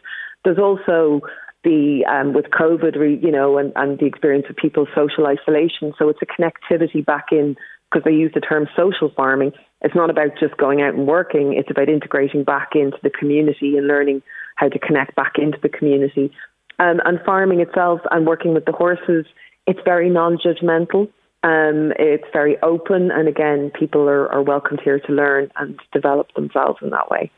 [0.44, 1.20] There's also
[1.62, 5.92] the um, with COVID, you know, and, and the experience of people's social isolation.
[5.96, 7.56] So it's a connectivity back in
[7.90, 9.52] because they use the term social farming.
[9.80, 11.54] It's not about just going out and working.
[11.54, 14.22] It's about integrating back into the community and learning
[14.56, 16.32] how to connect back into the community.
[16.80, 19.26] Um, and farming itself and working with the horses,
[19.66, 21.08] it's very non-judgmental.
[21.42, 26.34] Um, it's very open, and again, people are, are welcomed here to learn and develop
[26.34, 27.30] themselves in that way.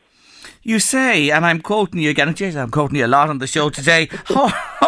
[0.63, 3.47] You say, and I'm quoting you again, Jason, I'm quoting you a lot on the
[3.47, 4.09] show today,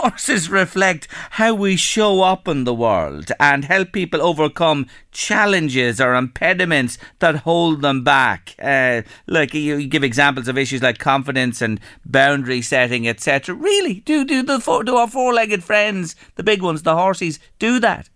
[0.03, 6.13] horses reflect how we show up in the world and help people overcome challenges or
[6.13, 8.53] impediments that hold them back.
[8.61, 13.55] Uh, like you, you, give examples of issues like confidence and boundary setting, etc.
[13.55, 17.79] Really, do do the four, do our four-legged friends, the big ones, the horses, do
[17.79, 18.09] that?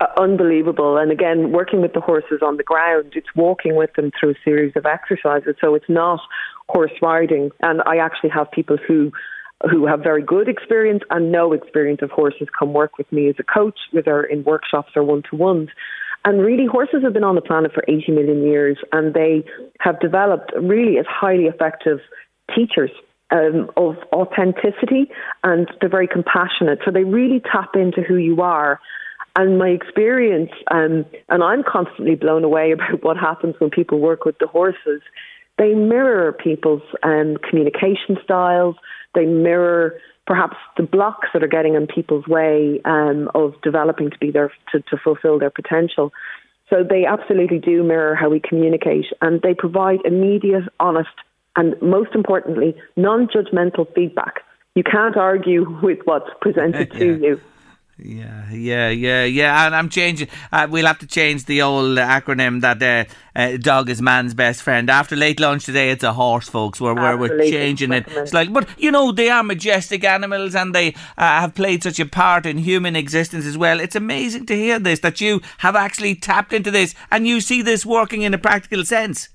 [0.00, 0.98] Uh, unbelievable.
[0.98, 4.38] And again, working with the horses on the ground, it's walking with them through a
[4.44, 5.54] series of exercises.
[5.62, 6.20] So it's not
[6.68, 7.50] horse riding.
[7.60, 9.12] And I actually have people who
[9.70, 13.36] who have very good experience and no experience of horses come work with me as
[13.38, 15.68] a coach, whether in workshops or one to ones.
[16.24, 19.44] And really, horses have been on the planet for 80 million years and they
[19.80, 21.98] have developed really as highly effective
[22.54, 22.90] teachers
[23.32, 25.10] um, of authenticity
[25.42, 26.78] and they're very compassionate.
[26.84, 28.80] So they really tap into who you are.
[29.34, 34.24] And my experience, um, and I'm constantly blown away about what happens when people work
[34.24, 35.00] with the horses,
[35.58, 38.76] they mirror people's um, communication styles.
[39.14, 44.18] They mirror perhaps the blocks that are getting in people's way um, of developing to
[44.18, 46.12] be there to, to fulfill their potential.
[46.70, 51.10] So they absolutely do mirror how we communicate, and they provide immediate, honest,
[51.54, 54.40] and most importantly, non-judgmental feedback.
[54.74, 56.98] You can't argue with what's presented yeah.
[56.98, 57.40] to you.
[57.98, 59.66] Yeah, yeah, yeah, yeah.
[59.66, 60.28] And I'm changing.
[60.50, 63.04] Uh, we'll have to change the old acronym that uh,
[63.38, 64.90] uh, dog is man's best friend.
[64.90, 66.80] After late lunch today, it's a horse, folks.
[66.80, 68.08] Where, where we're changing it.
[68.08, 72.00] It's like, but you know, they are majestic animals, and they uh, have played such
[72.00, 73.78] a part in human existence as well.
[73.78, 77.62] It's amazing to hear this that you have actually tapped into this, and you see
[77.62, 79.28] this working in a practical sense.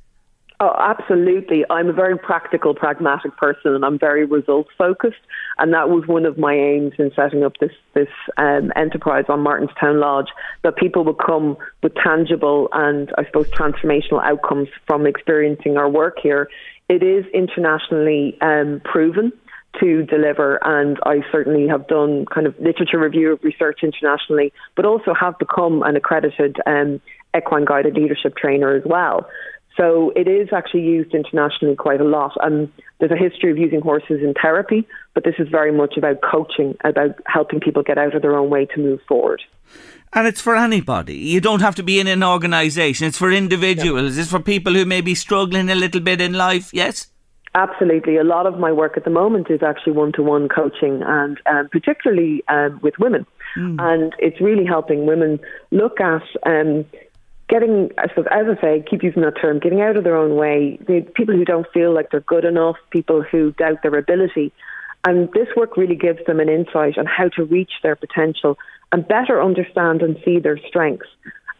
[0.59, 1.63] Oh, absolutely.
[1.69, 5.21] I'm a very practical, pragmatic person, and I'm very results focused.
[5.59, 9.41] And that was one of my aims in setting up this this um, enterprise on
[9.41, 10.27] Martinstown Lodge
[10.63, 16.17] that people would come with tangible and I suppose transformational outcomes from experiencing our work
[16.21, 16.49] here.
[16.89, 19.31] It is internationally um, proven
[19.79, 20.59] to deliver.
[20.63, 25.37] And I certainly have done kind of literature review of research internationally, but also have
[25.37, 27.01] become an accredited um,
[27.35, 29.29] equine guided leadership trainer as well.
[29.77, 32.33] So it is actually used internationally quite a lot.
[32.41, 36.21] And there's a history of using horses in therapy, but this is very much about
[36.21, 39.41] coaching, about helping people get out of their own way to move forward.
[40.13, 41.15] And it's for anybody.
[41.15, 43.07] You don't have to be in an organisation.
[43.07, 44.15] It's for individuals.
[44.15, 44.23] Yeah.
[44.23, 46.73] It's for people who may be struggling a little bit in life.
[46.73, 47.07] Yes.
[47.53, 48.17] Absolutely.
[48.17, 51.39] A lot of my work at the moment is actually one to one coaching, and
[51.47, 53.25] um, particularly um, with women.
[53.57, 53.77] Mm.
[53.79, 55.39] And it's really helping women
[55.71, 56.85] look at um,
[57.49, 60.35] getting, I suppose, as I say, keep using that term, getting out of their own
[60.35, 64.51] way, the people who don't feel like they're good enough, people who doubt their ability.
[65.05, 68.57] And this work really gives them an insight on how to reach their potential
[68.91, 71.07] and better understand and see their strengths.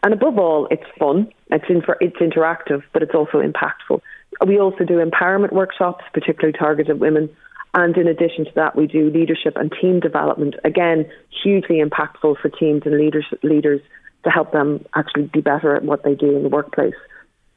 [0.02, 4.00] And above all, it's fun, it's, it's interactive, but it's also impactful.
[4.46, 7.30] We also do empowerment workshops, particularly targeted women.
[7.74, 10.54] And in addition to that, we do leadership and team development.
[10.64, 11.10] Again,
[11.42, 13.80] hugely impactful for teams and leaders, leaders
[14.24, 16.94] to help them actually be better at what they do in the workplace.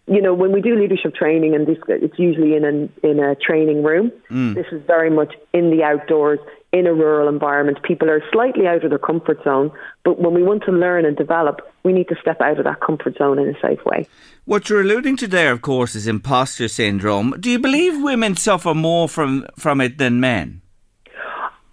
[0.07, 3.36] You know, when we do leadership training, and this it's usually in a in a
[3.36, 4.12] training room.
[4.30, 4.55] Mm.
[4.55, 6.39] This is very much in the outdoors,
[6.74, 7.82] in a rural environment.
[7.84, 9.72] People are slightly out of their comfort zone,
[10.03, 12.80] but when we want to learn and develop, we need to step out of that
[12.82, 14.07] comfort zone in a safe way.
[14.45, 17.36] What you're alluding to there, of course, is imposter syndrome.
[17.39, 20.61] Do you believe women suffer more from from it than men?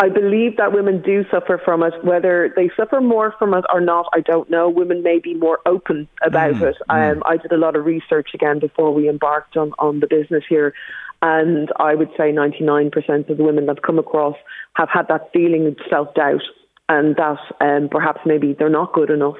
[0.01, 1.93] I believe that women do suffer from it.
[2.05, 4.69] Whether they suffer more from it or not, I don't know.
[4.69, 6.77] Women may be more open about mm, it.
[6.89, 7.13] Mm.
[7.17, 10.45] Um, I did a lot of research again before we embarked on, on the business
[10.49, 10.73] here,
[11.21, 14.37] and I would say 99% of the women I've come across
[14.75, 16.43] have had that feeling of self doubt
[16.89, 19.37] and that um, perhaps maybe they're not good enough.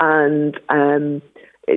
[0.00, 1.20] And um,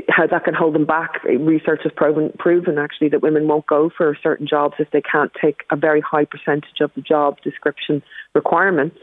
[0.10, 1.24] how that can hold them back.
[1.24, 5.32] Research has proven, proven actually that women won't go for certain jobs if they can't
[5.42, 8.02] take a very high percentage of the job description
[8.34, 8.98] requirements.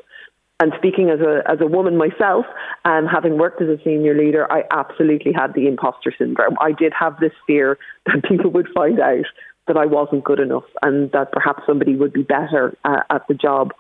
[0.61, 2.45] And speaking as a as a woman myself,
[2.85, 6.57] and um, having worked as a senior leader, I absolutely had the imposter syndrome.
[6.61, 9.27] I did have this fear that people would find out
[9.69, 13.35] that I wasn't good enough, and that perhaps somebody would be better uh, at the
[13.35, 13.73] job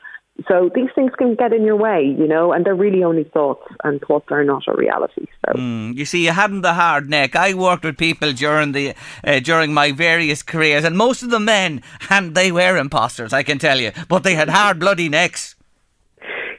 [0.46, 3.66] so these things can get in your way, you know, and they're really only thoughts,
[3.82, 5.26] and thoughts are not a reality.
[5.46, 7.34] So mm, you see, you hadn't the hard neck.
[7.34, 11.40] I worked with people during the uh, during my various careers, and most of the
[11.40, 15.56] men, and they were imposters, I can tell you, but they had hard bloody necks.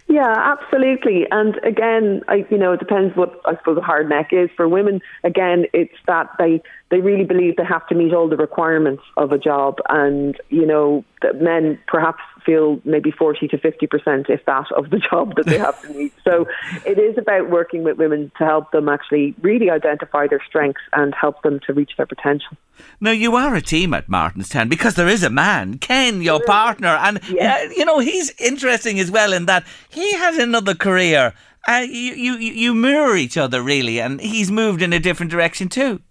[0.10, 1.28] Yeah, absolutely.
[1.30, 4.50] And again, I, you know, it depends what I suppose a hard neck is.
[4.58, 8.36] For women, again, it's that they they really believe they have to meet all the
[8.36, 14.30] requirements of a job, and you know, that men perhaps feel maybe 40 to 50%,
[14.30, 16.14] if that, of the job that they have to meet.
[16.24, 16.48] So
[16.86, 21.14] it is about working with women to help them actually really identify their strengths and
[21.14, 22.58] help them to reach their potential.
[23.02, 26.90] Now, you are a team at Martinstown because there is a man, Ken, your partner,
[26.90, 27.66] and yeah.
[27.66, 31.34] uh, you know, he's interesting as well in that he has another career.
[31.68, 35.68] Uh, you, you, you mirror each other really, and he's moved in a different direction
[35.68, 36.02] too.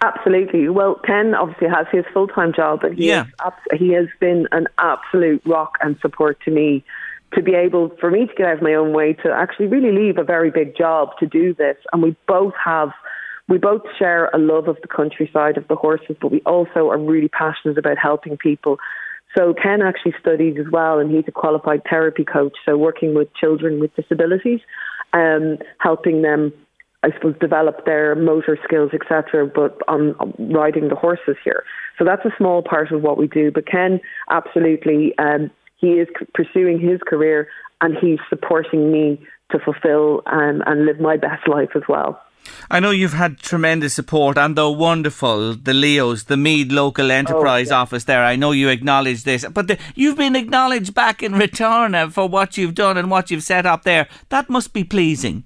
[0.00, 0.68] Absolutely.
[0.68, 3.24] Well, Ken obviously has his full time job, and he, yeah.
[3.24, 6.84] is, he has been an absolute rock and support to me
[7.34, 9.92] to be able for me to get out of my own way to actually really
[9.92, 11.76] leave a very big job to do this.
[11.92, 12.90] And we both have,
[13.48, 16.98] we both share a love of the countryside of the horses, but we also are
[16.98, 18.78] really passionate about helping people.
[19.36, 22.56] So Ken actually studies as well, and he's a qualified therapy coach.
[22.64, 24.60] So working with children with disabilities,
[25.12, 26.52] um, helping them
[27.04, 31.62] I suppose, develop their motor skills, etc., but on, riding the horses here.
[31.96, 33.52] So that's a small part of what we do.
[33.52, 37.48] But Ken, absolutely, um, he is pursuing his career
[37.80, 42.20] and he's supporting me to fulfill um, and live my best life as well.
[42.70, 47.70] I know you've had tremendous support and they're wonderful, the LEOs, the Meath Local Enterprise
[47.70, 47.80] oh, yeah.
[47.80, 48.24] Office there.
[48.24, 52.28] I know you acknowledge this, but the, you've been acknowledged back in return uh, for
[52.28, 54.08] what you've done and what you've set up there.
[54.30, 55.44] That must be pleasing.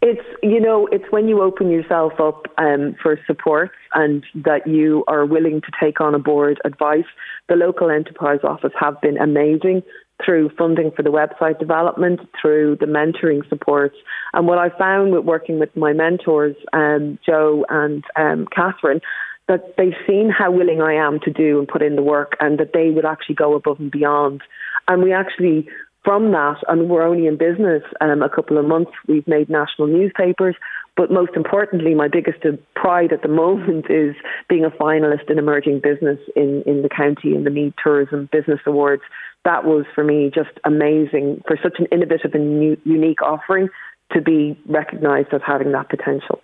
[0.00, 5.04] It's you know it's when you open yourself up um, for support and that you
[5.08, 7.08] are willing to take on a board advice.
[7.48, 9.82] The local enterprise office have been amazing
[10.24, 13.96] through funding for the website development, through the mentoring supports.
[14.32, 19.00] And what I found with working with my mentors, um, Joe and um, Catherine,
[19.48, 22.58] that they've seen how willing I am to do and put in the work and
[22.58, 24.42] that they would actually go above and beyond.
[24.86, 25.68] And we actually
[26.04, 29.88] from that, and we're only in business um, a couple of months, we've made national
[29.88, 30.54] newspapers.
[30.96, 32.38] But most importantly, my biggest
[32.74, 34.14] pride at the moment is
[34.48, 38.60] being a finalist in emerging business in, in the county in the Meath Tourism Business
[38.66, 39.02] Awards.
[39.44, 43.68] That was for me just amazing for such an innovative and new, unique offering
[44.12, 46.40] to be recognised as having that potential.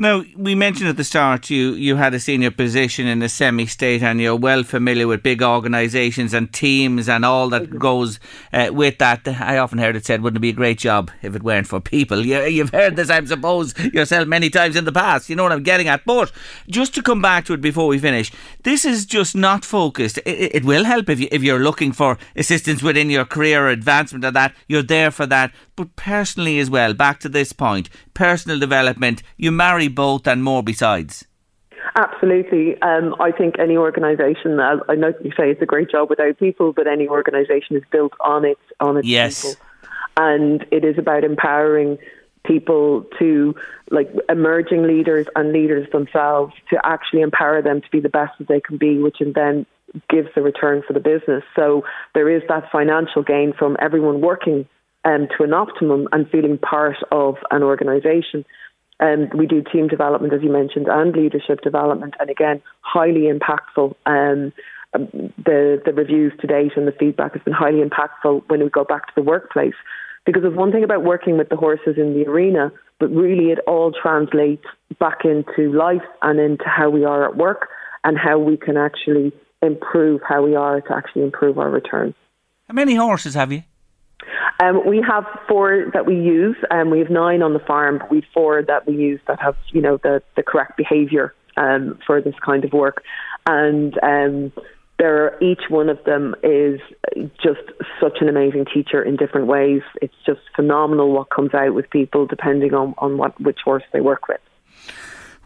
[0.00, 3.66] Now, we mentioned at the start you, you had a senior position in a semi
[3.66, 8.18] state and you're well familiar with big organisations and teams and all that goes
[8.54, 9.28] uh, with that.
[9.28, 11.80] I often heard it said, wouldn't it be a great job if it weren't for
[11.80, 12.24] people?
[12.24, 15.28] You, you've heard this, I suppose, yourself many times in the past.
[15.28, 16.06] You know what I'm getting at.
[16.06, 16.32] But
[16.66, 18.32] just to come back to it before we finish,
[18.62, 20.16] this is just not focused.
[20.24, 23.68] It, it will help if, you, if you're looking for assistance within your career or
[23.68, 24.54] advancement of that.
[24.66, 25.52] You're there for that.
[25.76, 30.62] But personally as well, back to this point, personal development, you marry both and more
[30.62, 31.26] besides.
[31.96, 32.80] Absolutely.
[32.82, 36.72] Um, I think any organisation, I know you say it's a great job without people,
[36.72, 39.42] but any organisation is built on its on its yes.
[39.42, 39.66] people,
[40.16, 41.98] and it is about empowering
[42.46, 43.54] people to
[43.90, 48.48] like emerging leaders and leaders themselves to actually empower them to be the best that
[48.48, 49.66] they can be, which then
[50.08, 51.42] gives the return for the business.
[51.56, 51.84] So
[52.14, 54.66] there is that financial gain from everyone working
[55.04, 58.44] um, to an optimum and feeling part of an organisation.
[59.00, 63.94] Um, we do team development, as you mentioned, and leadership development, and again, highly impactful.
[64.06, 64.52] Um,
[64.92, 65.08] um,
[65.44, 68.84] the the reviews to date and the feedback has been highly impactful when we go
[68.84, 69.74] back to the workplace.
[70.26, 73.58] Because there's one thing about working with the horses in the arena, but really it
[73.66, 74.64] all translates
[74.98, 77.68] back into life and into how we are at work
[78.04, 79.32] and how we can actually
[79.62, 82.14] improve how we are to actually improve our return.
[82.68, 83.62] How many horses have you?
[84.62, 86.56] Um, we have four that we use.
[86.70, 89.56] Um, we have nine on the farm, but we've four that we use that have,
[89.72, 93.02] you know, the, the correct behaviour um, for this kind of work.
[93.46, 94.52] And um,
[94.98, 96.80] there, each one of them is
[97.42, 97.60] just
[98.00, 99.82] such an amazing teacher in different ways.
[100.02, 104.00] It's just phenomenal what comes out with people depending on, on what which horse they
[104.00, 104.40] work with.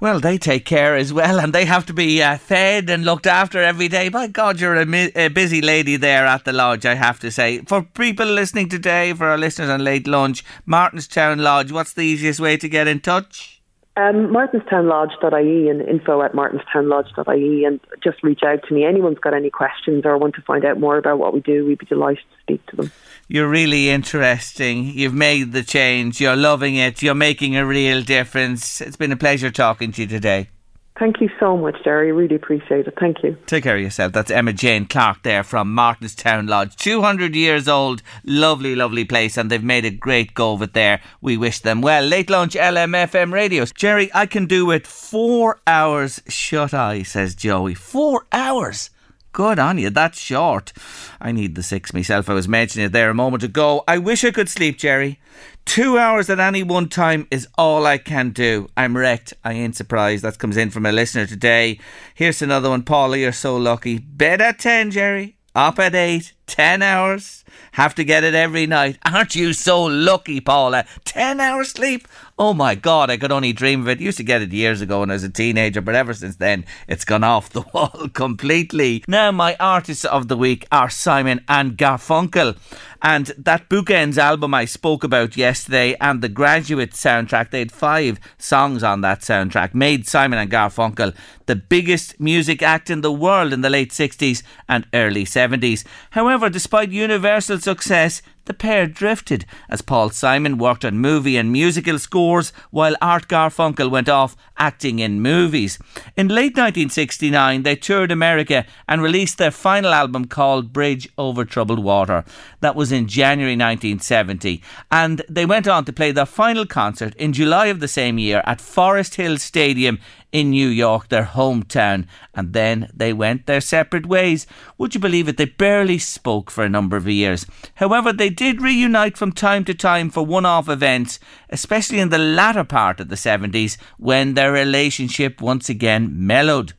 [0.00, 3.26] Well, they take care as well, and they have to be uh, fed and looked
[3.26, 4.08] after every day.
[4.08, 7.30] By God, you're a, mi- a, busy lady there at the lodge, I have to
[7.30, 7.60] say.
[7.60, 12.40] For people listening today, for our listeners on late lunch, Martinstown Lodge, what's the easiest
[12.40, 13.62] way to get in touch?
[13.96, 18.84] Um, martinstownlodge.ie and info at martinstownlodge.ie and just reach out to me.
[18.84, 21.78] Anyone's got any questions or want to find out more about what we do, we'd
[21.78, 22.92] be delighted to speak to them.
[23.26, 24.84] You're really interesting.
[24.84, 26.20] You've made the change.
[26.20, 27.02] You're loving it.
[27.02, 28.80] You're making a real difference.
[28.82, 30.50] It's been a pleasure talking to you today.
[30.96, 32.12] Thank you so much, Jerry.
[32.12, 32.94] Really appreciate it.
[33.00, 33.36] Thank you.
[33.46, 34.12] Take care of yourself.
[34.12, 36.76] That's Emma Jane Clark there from Martinstown Lodge.
[36.76, 38.00] 200 years old.
[38.24, 39.36] Lovely, lovely place.
[39.36, 41.00] And they've made a great go of it there.
[41.20, 42.04] We wish them well.
[42.04, 43.64] Late lunch LMFM radio.
[43.64, 47.74] Jerry, I can do it four hours shut eye, says Joey.
[47.74, 48.90] Four hours?
[49.34, 49.90] Good on you.
[49.90, 50.72] That's short.
[51.20, 52.30] I need the six myself.
[52.30, 53.82] I was mentioning it there a moment ago.
[53.88, 55.18] I wish I could sleep, Jerry.
[55.64, 58.68] Two hours at any one time is all I can do.
[58.76, 59.34] I'm wrecked.
[59.42, 60.22] I ain't surprised.
[60.22, 61.80] That comes in from a listener today.
[62.14, 62.84] Here's another one.
[62.84, 63.98] Paula, you're so lucky.
[63.98, 65.36] Bed at 10, Jerry.
[65.52, 66.32] Up at 8.
[66.46, 67.43] 10 hours.
[67.74, 68.98] Have to get it every night.
[69.04, 70.84] Aren't you so lucky, Paula?
[71.06, 72.06] 10 hours sleep?
[72.38, 73.98] Oh my God, I could only dream of it.
[73.98, 76.64] Used to get it years ago when I was a teenager, but ever since then,
[76.86, 79.02] it's gone off the wall completely.
[79.08, 82.56] Now, my artists of the week are Simon and Garfunkel.
[83.04, 88.18] And that Bookends album I spoke about yesterday and the Graduate soundtrack, they had five
[88.38, 93.52] songs on that soundtrack, made Simon and Garfunkel the biggest music act in the world
[93.52, 95.84] in the late 60s and early 70s.
[96.12, 101.98] However, despite universal success, the pair drifted as Paul Simon worked on movie and musical
[101.98, 105.78] scores while Art Garfunkel went off acting in movies.
[106.16, 111.82] In late 1969, they toured America and released their final album called Bridge Over Troubled
[111.82, 112.24] Water.
[112.60, 117.32] That was in January 1970, and they went on to play their final concert in
[117.32, 119.98] July of the same year at Forest Hill Stadium
[120.34, 124.48] in New York, their hometown, and then they went their separate ways.
[124.76, 125.36] Would you believe it?
[125.36, 127.46] They barely spoke for a number of years.
[127.76, 131.20] However, they did reunite from time to time for one off events,
[131.50, 136.72] especially in the latter part of the 70s when their relationship once again mellowed.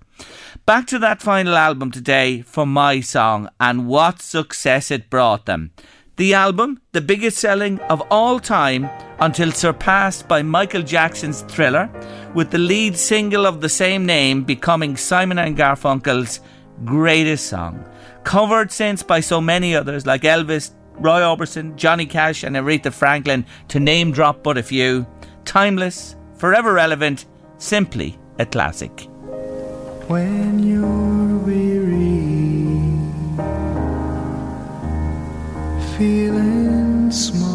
[0.66, 5.72] Back to that final album today for my song and what success it brought them.
[6.18, 8.90] The album, the biggest selling of all time
[9.20, 11.90] until surpassed by Michael Jackson's Thriller,
[12.36, 16.42] with the lead single of the same name becoming Simon and Garfunkel's
[16.84, 17.84] greatest song.
[18.26, 23.46] Covered since by so many others like Elvis, Roy Orbison, Johnny Cash, and Aretha Franklin,
[23.70, 25.08] to name drop but a few.
[25.46, 27.26] Timeless, forever relevant,
[27.58, 29.08] simply a classic.
[30.08, 31.96] When you're weary
[35.98, 37.55] feeling small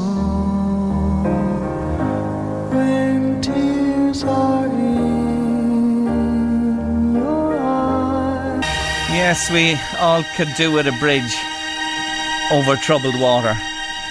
[9.13, 11.35] Yes, we all could do with a bridge
[12.53, 13.55] over troubled water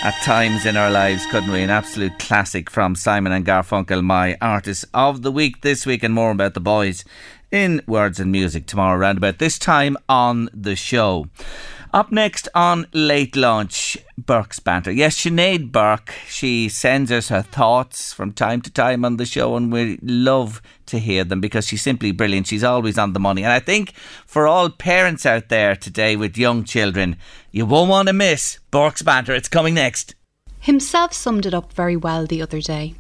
[0.02, 1.62] at times in our lives, couldn't we?
[1.62, 6.14] An absolute classic from Simon and Garfunkel, my artist of the week this week, and
[6.14, 7.04] more about the boys
[7.52, 11.28] in Words and Music tomorrow around about this time on the show.
[11.92, 14.92] Up next on Late Lunch, Burke's Banter.
[14.92, 19.56] Yes, Sinead Burke, she sends us her thoughts from time to time on the show,
[19.56, 22.46] and we love to hear them because she's simply brilliant.
[22.46, 23.44] She's always on the money.
[23.44, 23.94] And I think
[24.28, 27.16] for all parents out there today with young children,
[27.52, 29.34] you won't want to miss Burke's Banter.
[29.34, 30.14] It's coming next.
[30.60, 32.94] Himself summed it up very well the other day.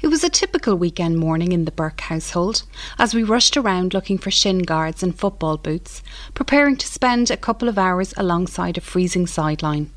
[0.00, 2.64] It was a typical weekend morning in the Burke household,
[2.98, 6.02] as we rushed around looking for shin guards and football boots,
[6.34, 9.90] preparing to spend a couple of hours alongside a freezing sideline.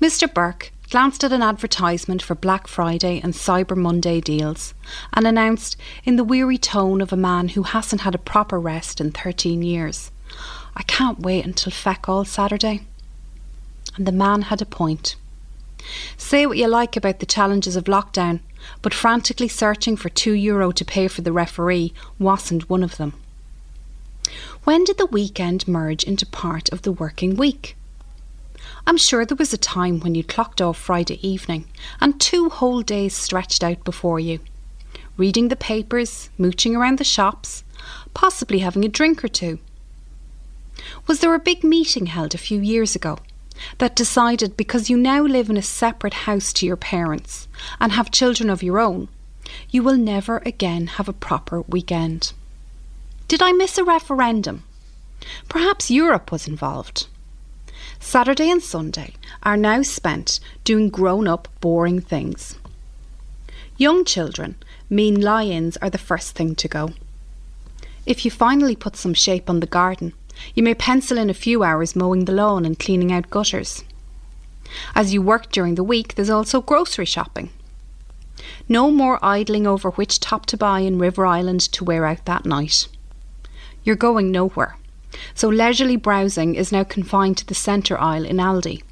[0.00, 0.32] Mr.
[0.32, 4.74] Burke glanced at an advertisement for Black Friday and Cyber Monday deals
[5.12, 9.00] and announced, in the weary tone of a man who hasn't had a proper rest
[9.00, 10.10] in 13 years,
[10.76, 12.82] I can't wait until feck all Saturday.
[13.96, 15.16] And the man had a point.
[16.16, 18.40] Say what you like about the challenges of lockdown,
[18.82, 23.12] but frantically searching for two euro to pay for the referee wasn't one of them.
[24.64, 27.76] When did the weekend merge into part of the working week?
[28.86, 31.66] I'm sure there was a time when you clocked off Friday evening
[32.00, 34.40] and two whole days stretched out before you.
[35.16, 37.64] Reading the papers, mooching around the shops,
[38.14, 39.58] possibly having a drink or two.
[41.06, 43.18] Was there a big meeting held a few years ago
[43.78, 47.48] that decided because you now live in a separate house to your parents
[47.80, 49.08] and have children of your own,
[49.70, 52.32] you will never again have a proper weekend.
[53.28, 54.64] Did I miss a referendum?
[55.48, 57.06] Perhaps Europe was involved.
[57.98, 62.56] Saturday and Sunday are now spent doing grown up, boring things.
[63.76, 64.56] Young children
[64.88, 66.92] mean lie ins are the first thing to go.
[68.06, 70.12] If you finally put some shape on the garden,
[70.54, 73.84] you may pencil in a few hours mowing the lawn and cleaning out gutters.
[74.94, 77.50] As you work during the week, there's also grocery shopping.
[78.68, 82.44] No more idling over which top to buy in River Island to wear out that
[82.44, 82.88] night.
[83.84, 84.76] You're going nowhere,
[85.34, 88.82] so leisurely browsing is now confined to the centre aisle in Aldi.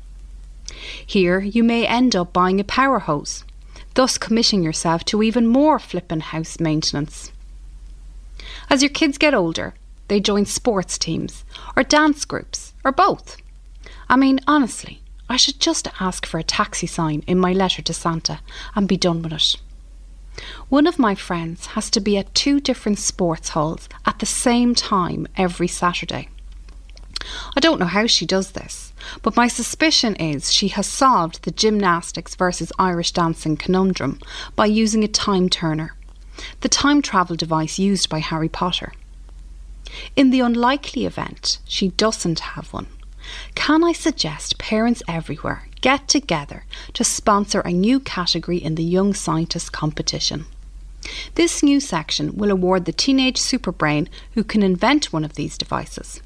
[1.05, 3.45] Here you may end up buying a power hose,
[3.95, 7.33] thus committing yourself to even more flippin' house maintenance.
[8.71, 9.75] As your kids get older,
[10.09, 11.45] they join sports teams,
[11.77, 13.37] or dance groups, or both.
[14.09, 17.95] I mean, honestly, I should just ask for a taxi sign in my letter to
[17.95, 18.41] Santa
[18.75, 19.57] and be done with it.
[20.69, 24.75] One of my friends has to be at two different sports halls at the same
[24.75, 26.29] time every Saturday.
[27.57, 28.93] I don't know how she does this,
[29.23, 34.21] but my suspicion is she has solved the gymnastics versus Irish dancing conundrum
[34.57, 35.95] by using a time turner,
[36.61, 38.93] the time travel device used by Harry Potter.
[40.17, 42.87] In the unlikely event she doesn't have one,
[43.55, 46.65] can I suggest parents everywhere get together
[46.95, 50.47] to sponsor a new category in the Young Scientist competition?
[51.35, 56.21] This new section will award the teenage superbrain who can invent one of these devices.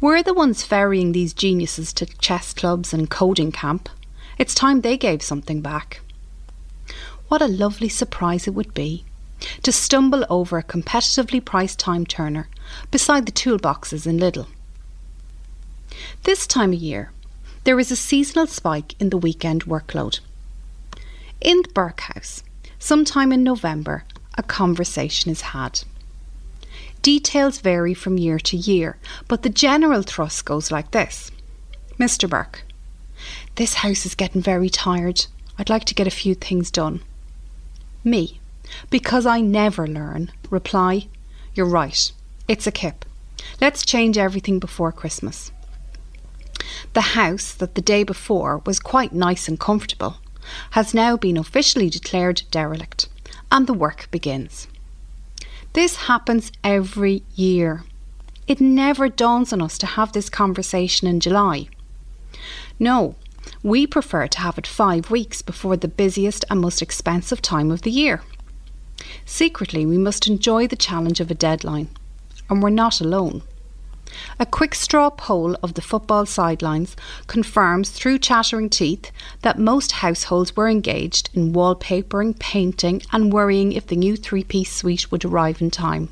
[0.00, 3.88] We're the ones ferrying these geniuses to chess clubs and coding camp.
[4.38, 6.00] It's time they gave something back.
[7.28, 9.04] What a lovely surprise it would be
[9.62, 12.48] to stumble over a competitively priced time turner
[12.90, 14.46] beside the toolboxes in Lidl.
[16.24, 17.12] This time of year,
[17.64, 20.20] there is a seasonal spike in the weekend workload.
[21.40, 22.42] In the Burke House,
[22.78, 24.04] sometime in November,
[24.36, 25.82] a conversation is had.
[27.02, 28.96] Details vary from year to year,
[29.28, 31.30] but the general thrust goes like this
[31.98, 32.28] Mr.
[32.28, 32.64] Burke,
[33.56, 35.26] this house is getting very tired.
[35.58, 37.02] I'd like to get a few things done.
[38.02, 38.39] Me,
[38.90, 41.08] because I never learn, reply,
[41.54, 42.12] You're right,
[42.48, 43.04] it's a kip.
[43.60, 45.52] Let's change everything before Christmas.
[46.92, 50.16] The house that the day before was quite nice and comfortable
[50.72, 53.08] has now been officially declared derelict,
[53.52, 54.66] and the work begins.
[55.72, 57.84] This happens every year.
[58.48, 61.68] It never dawns on us to have this conversation in July.
[62.78, 63.14] No,
[63.62, 67.82] we prefer to have it five weeks before the busiest and most expensive time of
[67.82, 68.22] the year.
[69.24, 71.88] Secretly, we must enjoy the challenge of a deadline,
[72.48, 73.42] and we're not alone.
[74.40, 76.96] A quick straw poll of the football sidelines
[77.28, 83.86] confirms through chattering teeth that most households were engaged in wallpapering, painting, and worrying if
[83.86, 86.08] the new three piece suite would arrive in time.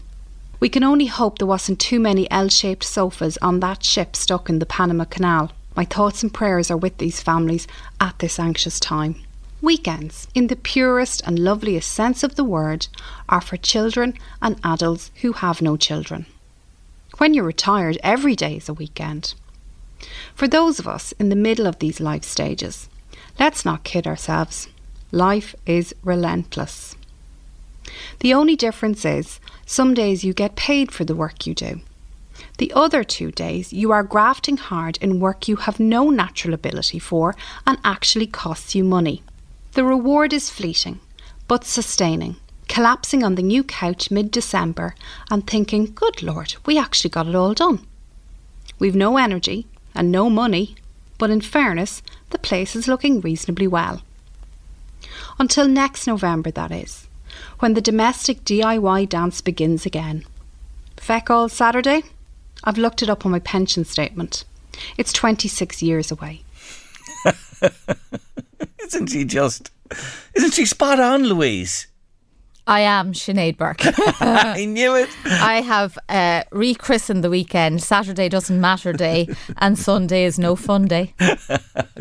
[0.61, 4.49] We can only hope there wasn't too many L shaped sofas on that ship stuck
[4.49, 5.53] in the Panama Canal.
[5.77, 7.67] My thoughts and prayers are with these families
[8.01, 9.17] at this anxious time.
[9.61, 12.87] Weekends, in the purest and loveliest sense of the word,
[13.29, 16.27] are for children and adults who have no children.
[17.17, 19.35] When you're retired, every day is a weekend.
[20.33, 22.89] For those of us in the middle of these life stages,
[23.41, 24.69] let's not kid ourselves.
[25.11, 26.95] Life is relentless.
[28.21, 31.81] The only difference is some days you get paid for the work you do.
[32.59, 37.01] The other two days you are grafting hard in work you have no natural ability
[37.01, 37.35] for
[37.67, 39.25] and actually costs you money.
[39.79, 40.99] The reward is fleeting,
[41.47, 42.35] but sustaining
[42.67, 44.97] collapsing on the new couch mid December
[45.31, 47.87] and thinking, good Lord, we actually got it all done.
[48.81, 50.75] We've no energy and no money,
[51.17, 54.03] but in fairness, the place is looking reasonably well.
[55.39, 57.07] Until next November, that is,
[57.61, 60.25] when the domestic DIY dance begins again.
[60.97, 62.03] Feck all Saturday?
[62.65, 64.43] I've looked it up on my pension statement.
[64.97, 66.43] It's 26 years away.
[68.85, 69.71] Isn't she just.
[70.35, 71.87] Isn't she spot on, Louise?
[72.67, 73.81] I am Sinead Burke.
[74.21, 75.09] I knew it.
[75.25, 77.83] I have uh, rechristened the weekend.
[77.83, 81.15] Saturday doesn't matter day, and Sunday is no fun day.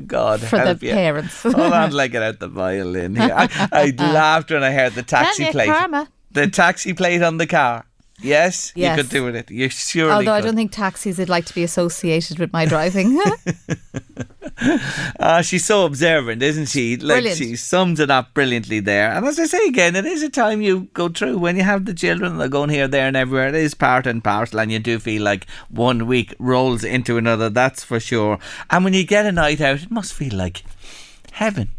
[0.05, 0.91] God for help the you.
[0.91, 1.41] parents.
[1.43, 3.33] Hold on, I out the violin here.
[3.33, 5.69] I, I laughed when I heard the taxi plate.
[5.69, 6.09] Karma.
[6.31, 7.85] The taxi plate on the car.
[8.19, 8.97] Yes, Yes.
[8.97, 9.51] you could do with it.
[9.51, 13.19] You surely Although I don't think taxis would like to be associated with my driving.
[15.19, 16.97] Ah, she's so observant, isn't she?
[16.97, 17.37] Like Brilliant.
[17.37, 19.11] she sums it up brilliantly there.
[19.11, 21.85] And as I say again, it is a time you go through when you have
[21.85, 23.49] the children they're going here, there, and everywhere.
[23.49, 27.49] It is part and parcel, and you do feel like one week rolls into another.
[27.51, 28.39] That's for sure.
[28.71, 30.63] And when you get a night out, it must feel like
[31.33, 31.69] heaven.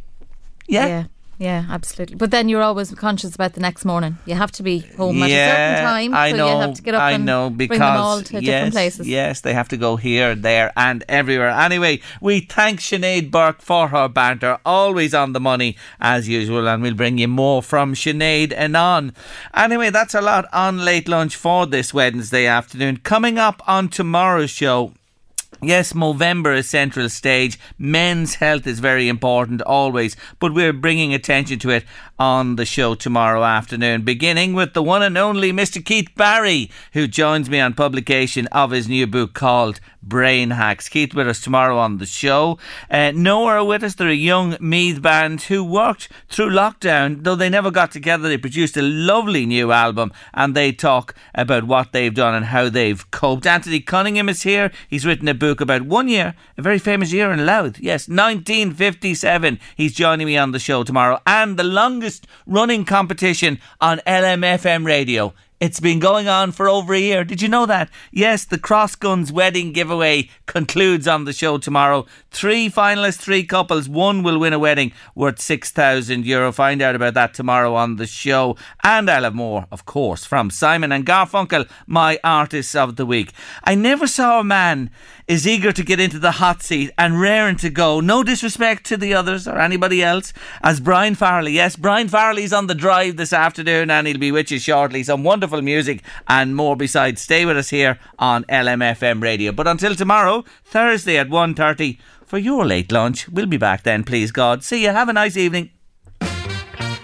[0.69, 0.87] Yeah.
[0.87, 1.05] yeah,
[1.39, 2.17] yeah, absolutely.
[2.17, 4.19] But then you're always conscious about the next morning.
[4.27, 6.53] You have to be home at a certain time, I so know.
[6.53, 8.73] you have to get up I and know because bring them all to yes, different
[8.73, 9.09] places.
[9.09, 11.51] Yes, they have to go here, there, and everywhere.
[11.51, 16.83] Anyway, we thank Sinead Burke for her banter, always on the money as usual, and
[16.83, 19.13] we'll bring you more from Sinead and on.
[19.55, 22.97] Anyway, that's a lot on late lunch for this Wednesday afternoon.
[22.97, 24.93] Coming up on tomorrow's show.
[25.61, 27.59] Yes, Movember is central stage.
[27.79, 31.85] Men's health is very important always, but we're bringing attention to it
[32.19, 35.85] on the show tomorrow afternoon, beginning with the one and only Mr.
[35.85, 40.89] Keith Barry, who joins me on publication of his new book called Brain Hacks.
[40.89, 42.59] Keith with us tomorrow on the show.
[42.91, 47.51] Uh, Nowhere with us, they're a young Meath band who worked through lockdown, though they
[47.51, 48.29] never got together.
[48.29, 52.69] They produced a lovely new album and they talk about what they've done and how
[52.69, 53.47] they've coped.
[53.47, 54.71] Anthony Cunningham is here.
[54.89, 57.79] He's written a book about one year, a very famous year in Louth.
[57.79, 59.61] Yes, 1957.
[59.77, 61.21] He's joining me on the show tomorrow.
[61.27, 62.08] And the longest
[62.47, 65.35] running competition on LMFM radio.
[65.61, 67.25] It's been going on for over a year.
[67.25, 67.91] Did you know that?
[68.13, 72.07] Yes, the Cross Guns wedding giveaway concludes on the show tomorrow.
[72.31, 73.89] Three finalists, three couples.
[73.89, 76.53] One will win a wedding worth 6,000 euro.
[76.53, 78.57] Find out about that tomorrow on the show.
[78.85, 83.33] And I'll have more, of course, from Simon and Garfunkel, my artists of the week.
[83.65, 84.91] I never saw a man
[85.29, 88.01] is eager to get into the hot seat and raring to go.
[88.01, 90.33] No disrespect to the others or anybody else.
[90.63, 94.51] As Brian Farley, yes, Brian Farley's on the drive this afternoon and he'll be with
[94.51, 95.03] you shortly.
[95.03, 97.21] Some wonderful music and more besides.
[97.21, 99.53] Stay with us here on LMFM radio.
[99.53, 103.29] But until tomorrow, Thursday at 1.30 for your late lunch.
[103.29, 104.65] We'll be back then, please God.
[104.65, 104.91] See you.
[104.91, 105.78] Have a nice evening.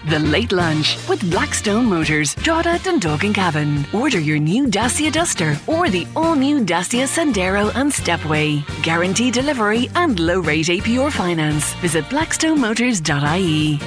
[0.07, 3.87] The Late Lunch with Blackstone Motors, Drogheda, Dundalk and Cavan.
[3.95, 8.63] Order your new Dacia Duster or the all-new Dacia Sandero and Stepway.
[8.83, 11.73] Guaranteed delivery and low rate APR finance.
[11.77, 13.81] Visit blackstonemotors.ie.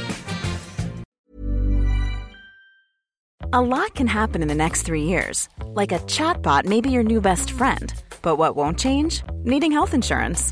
[3.54, 5.50] A lot can happen in the next three years.
[5.68, 7.94] Like a chatbot may be your new best friend.
[8.24, 9.22] But what won't change?
[9.44, 10.52] Needing health insurance.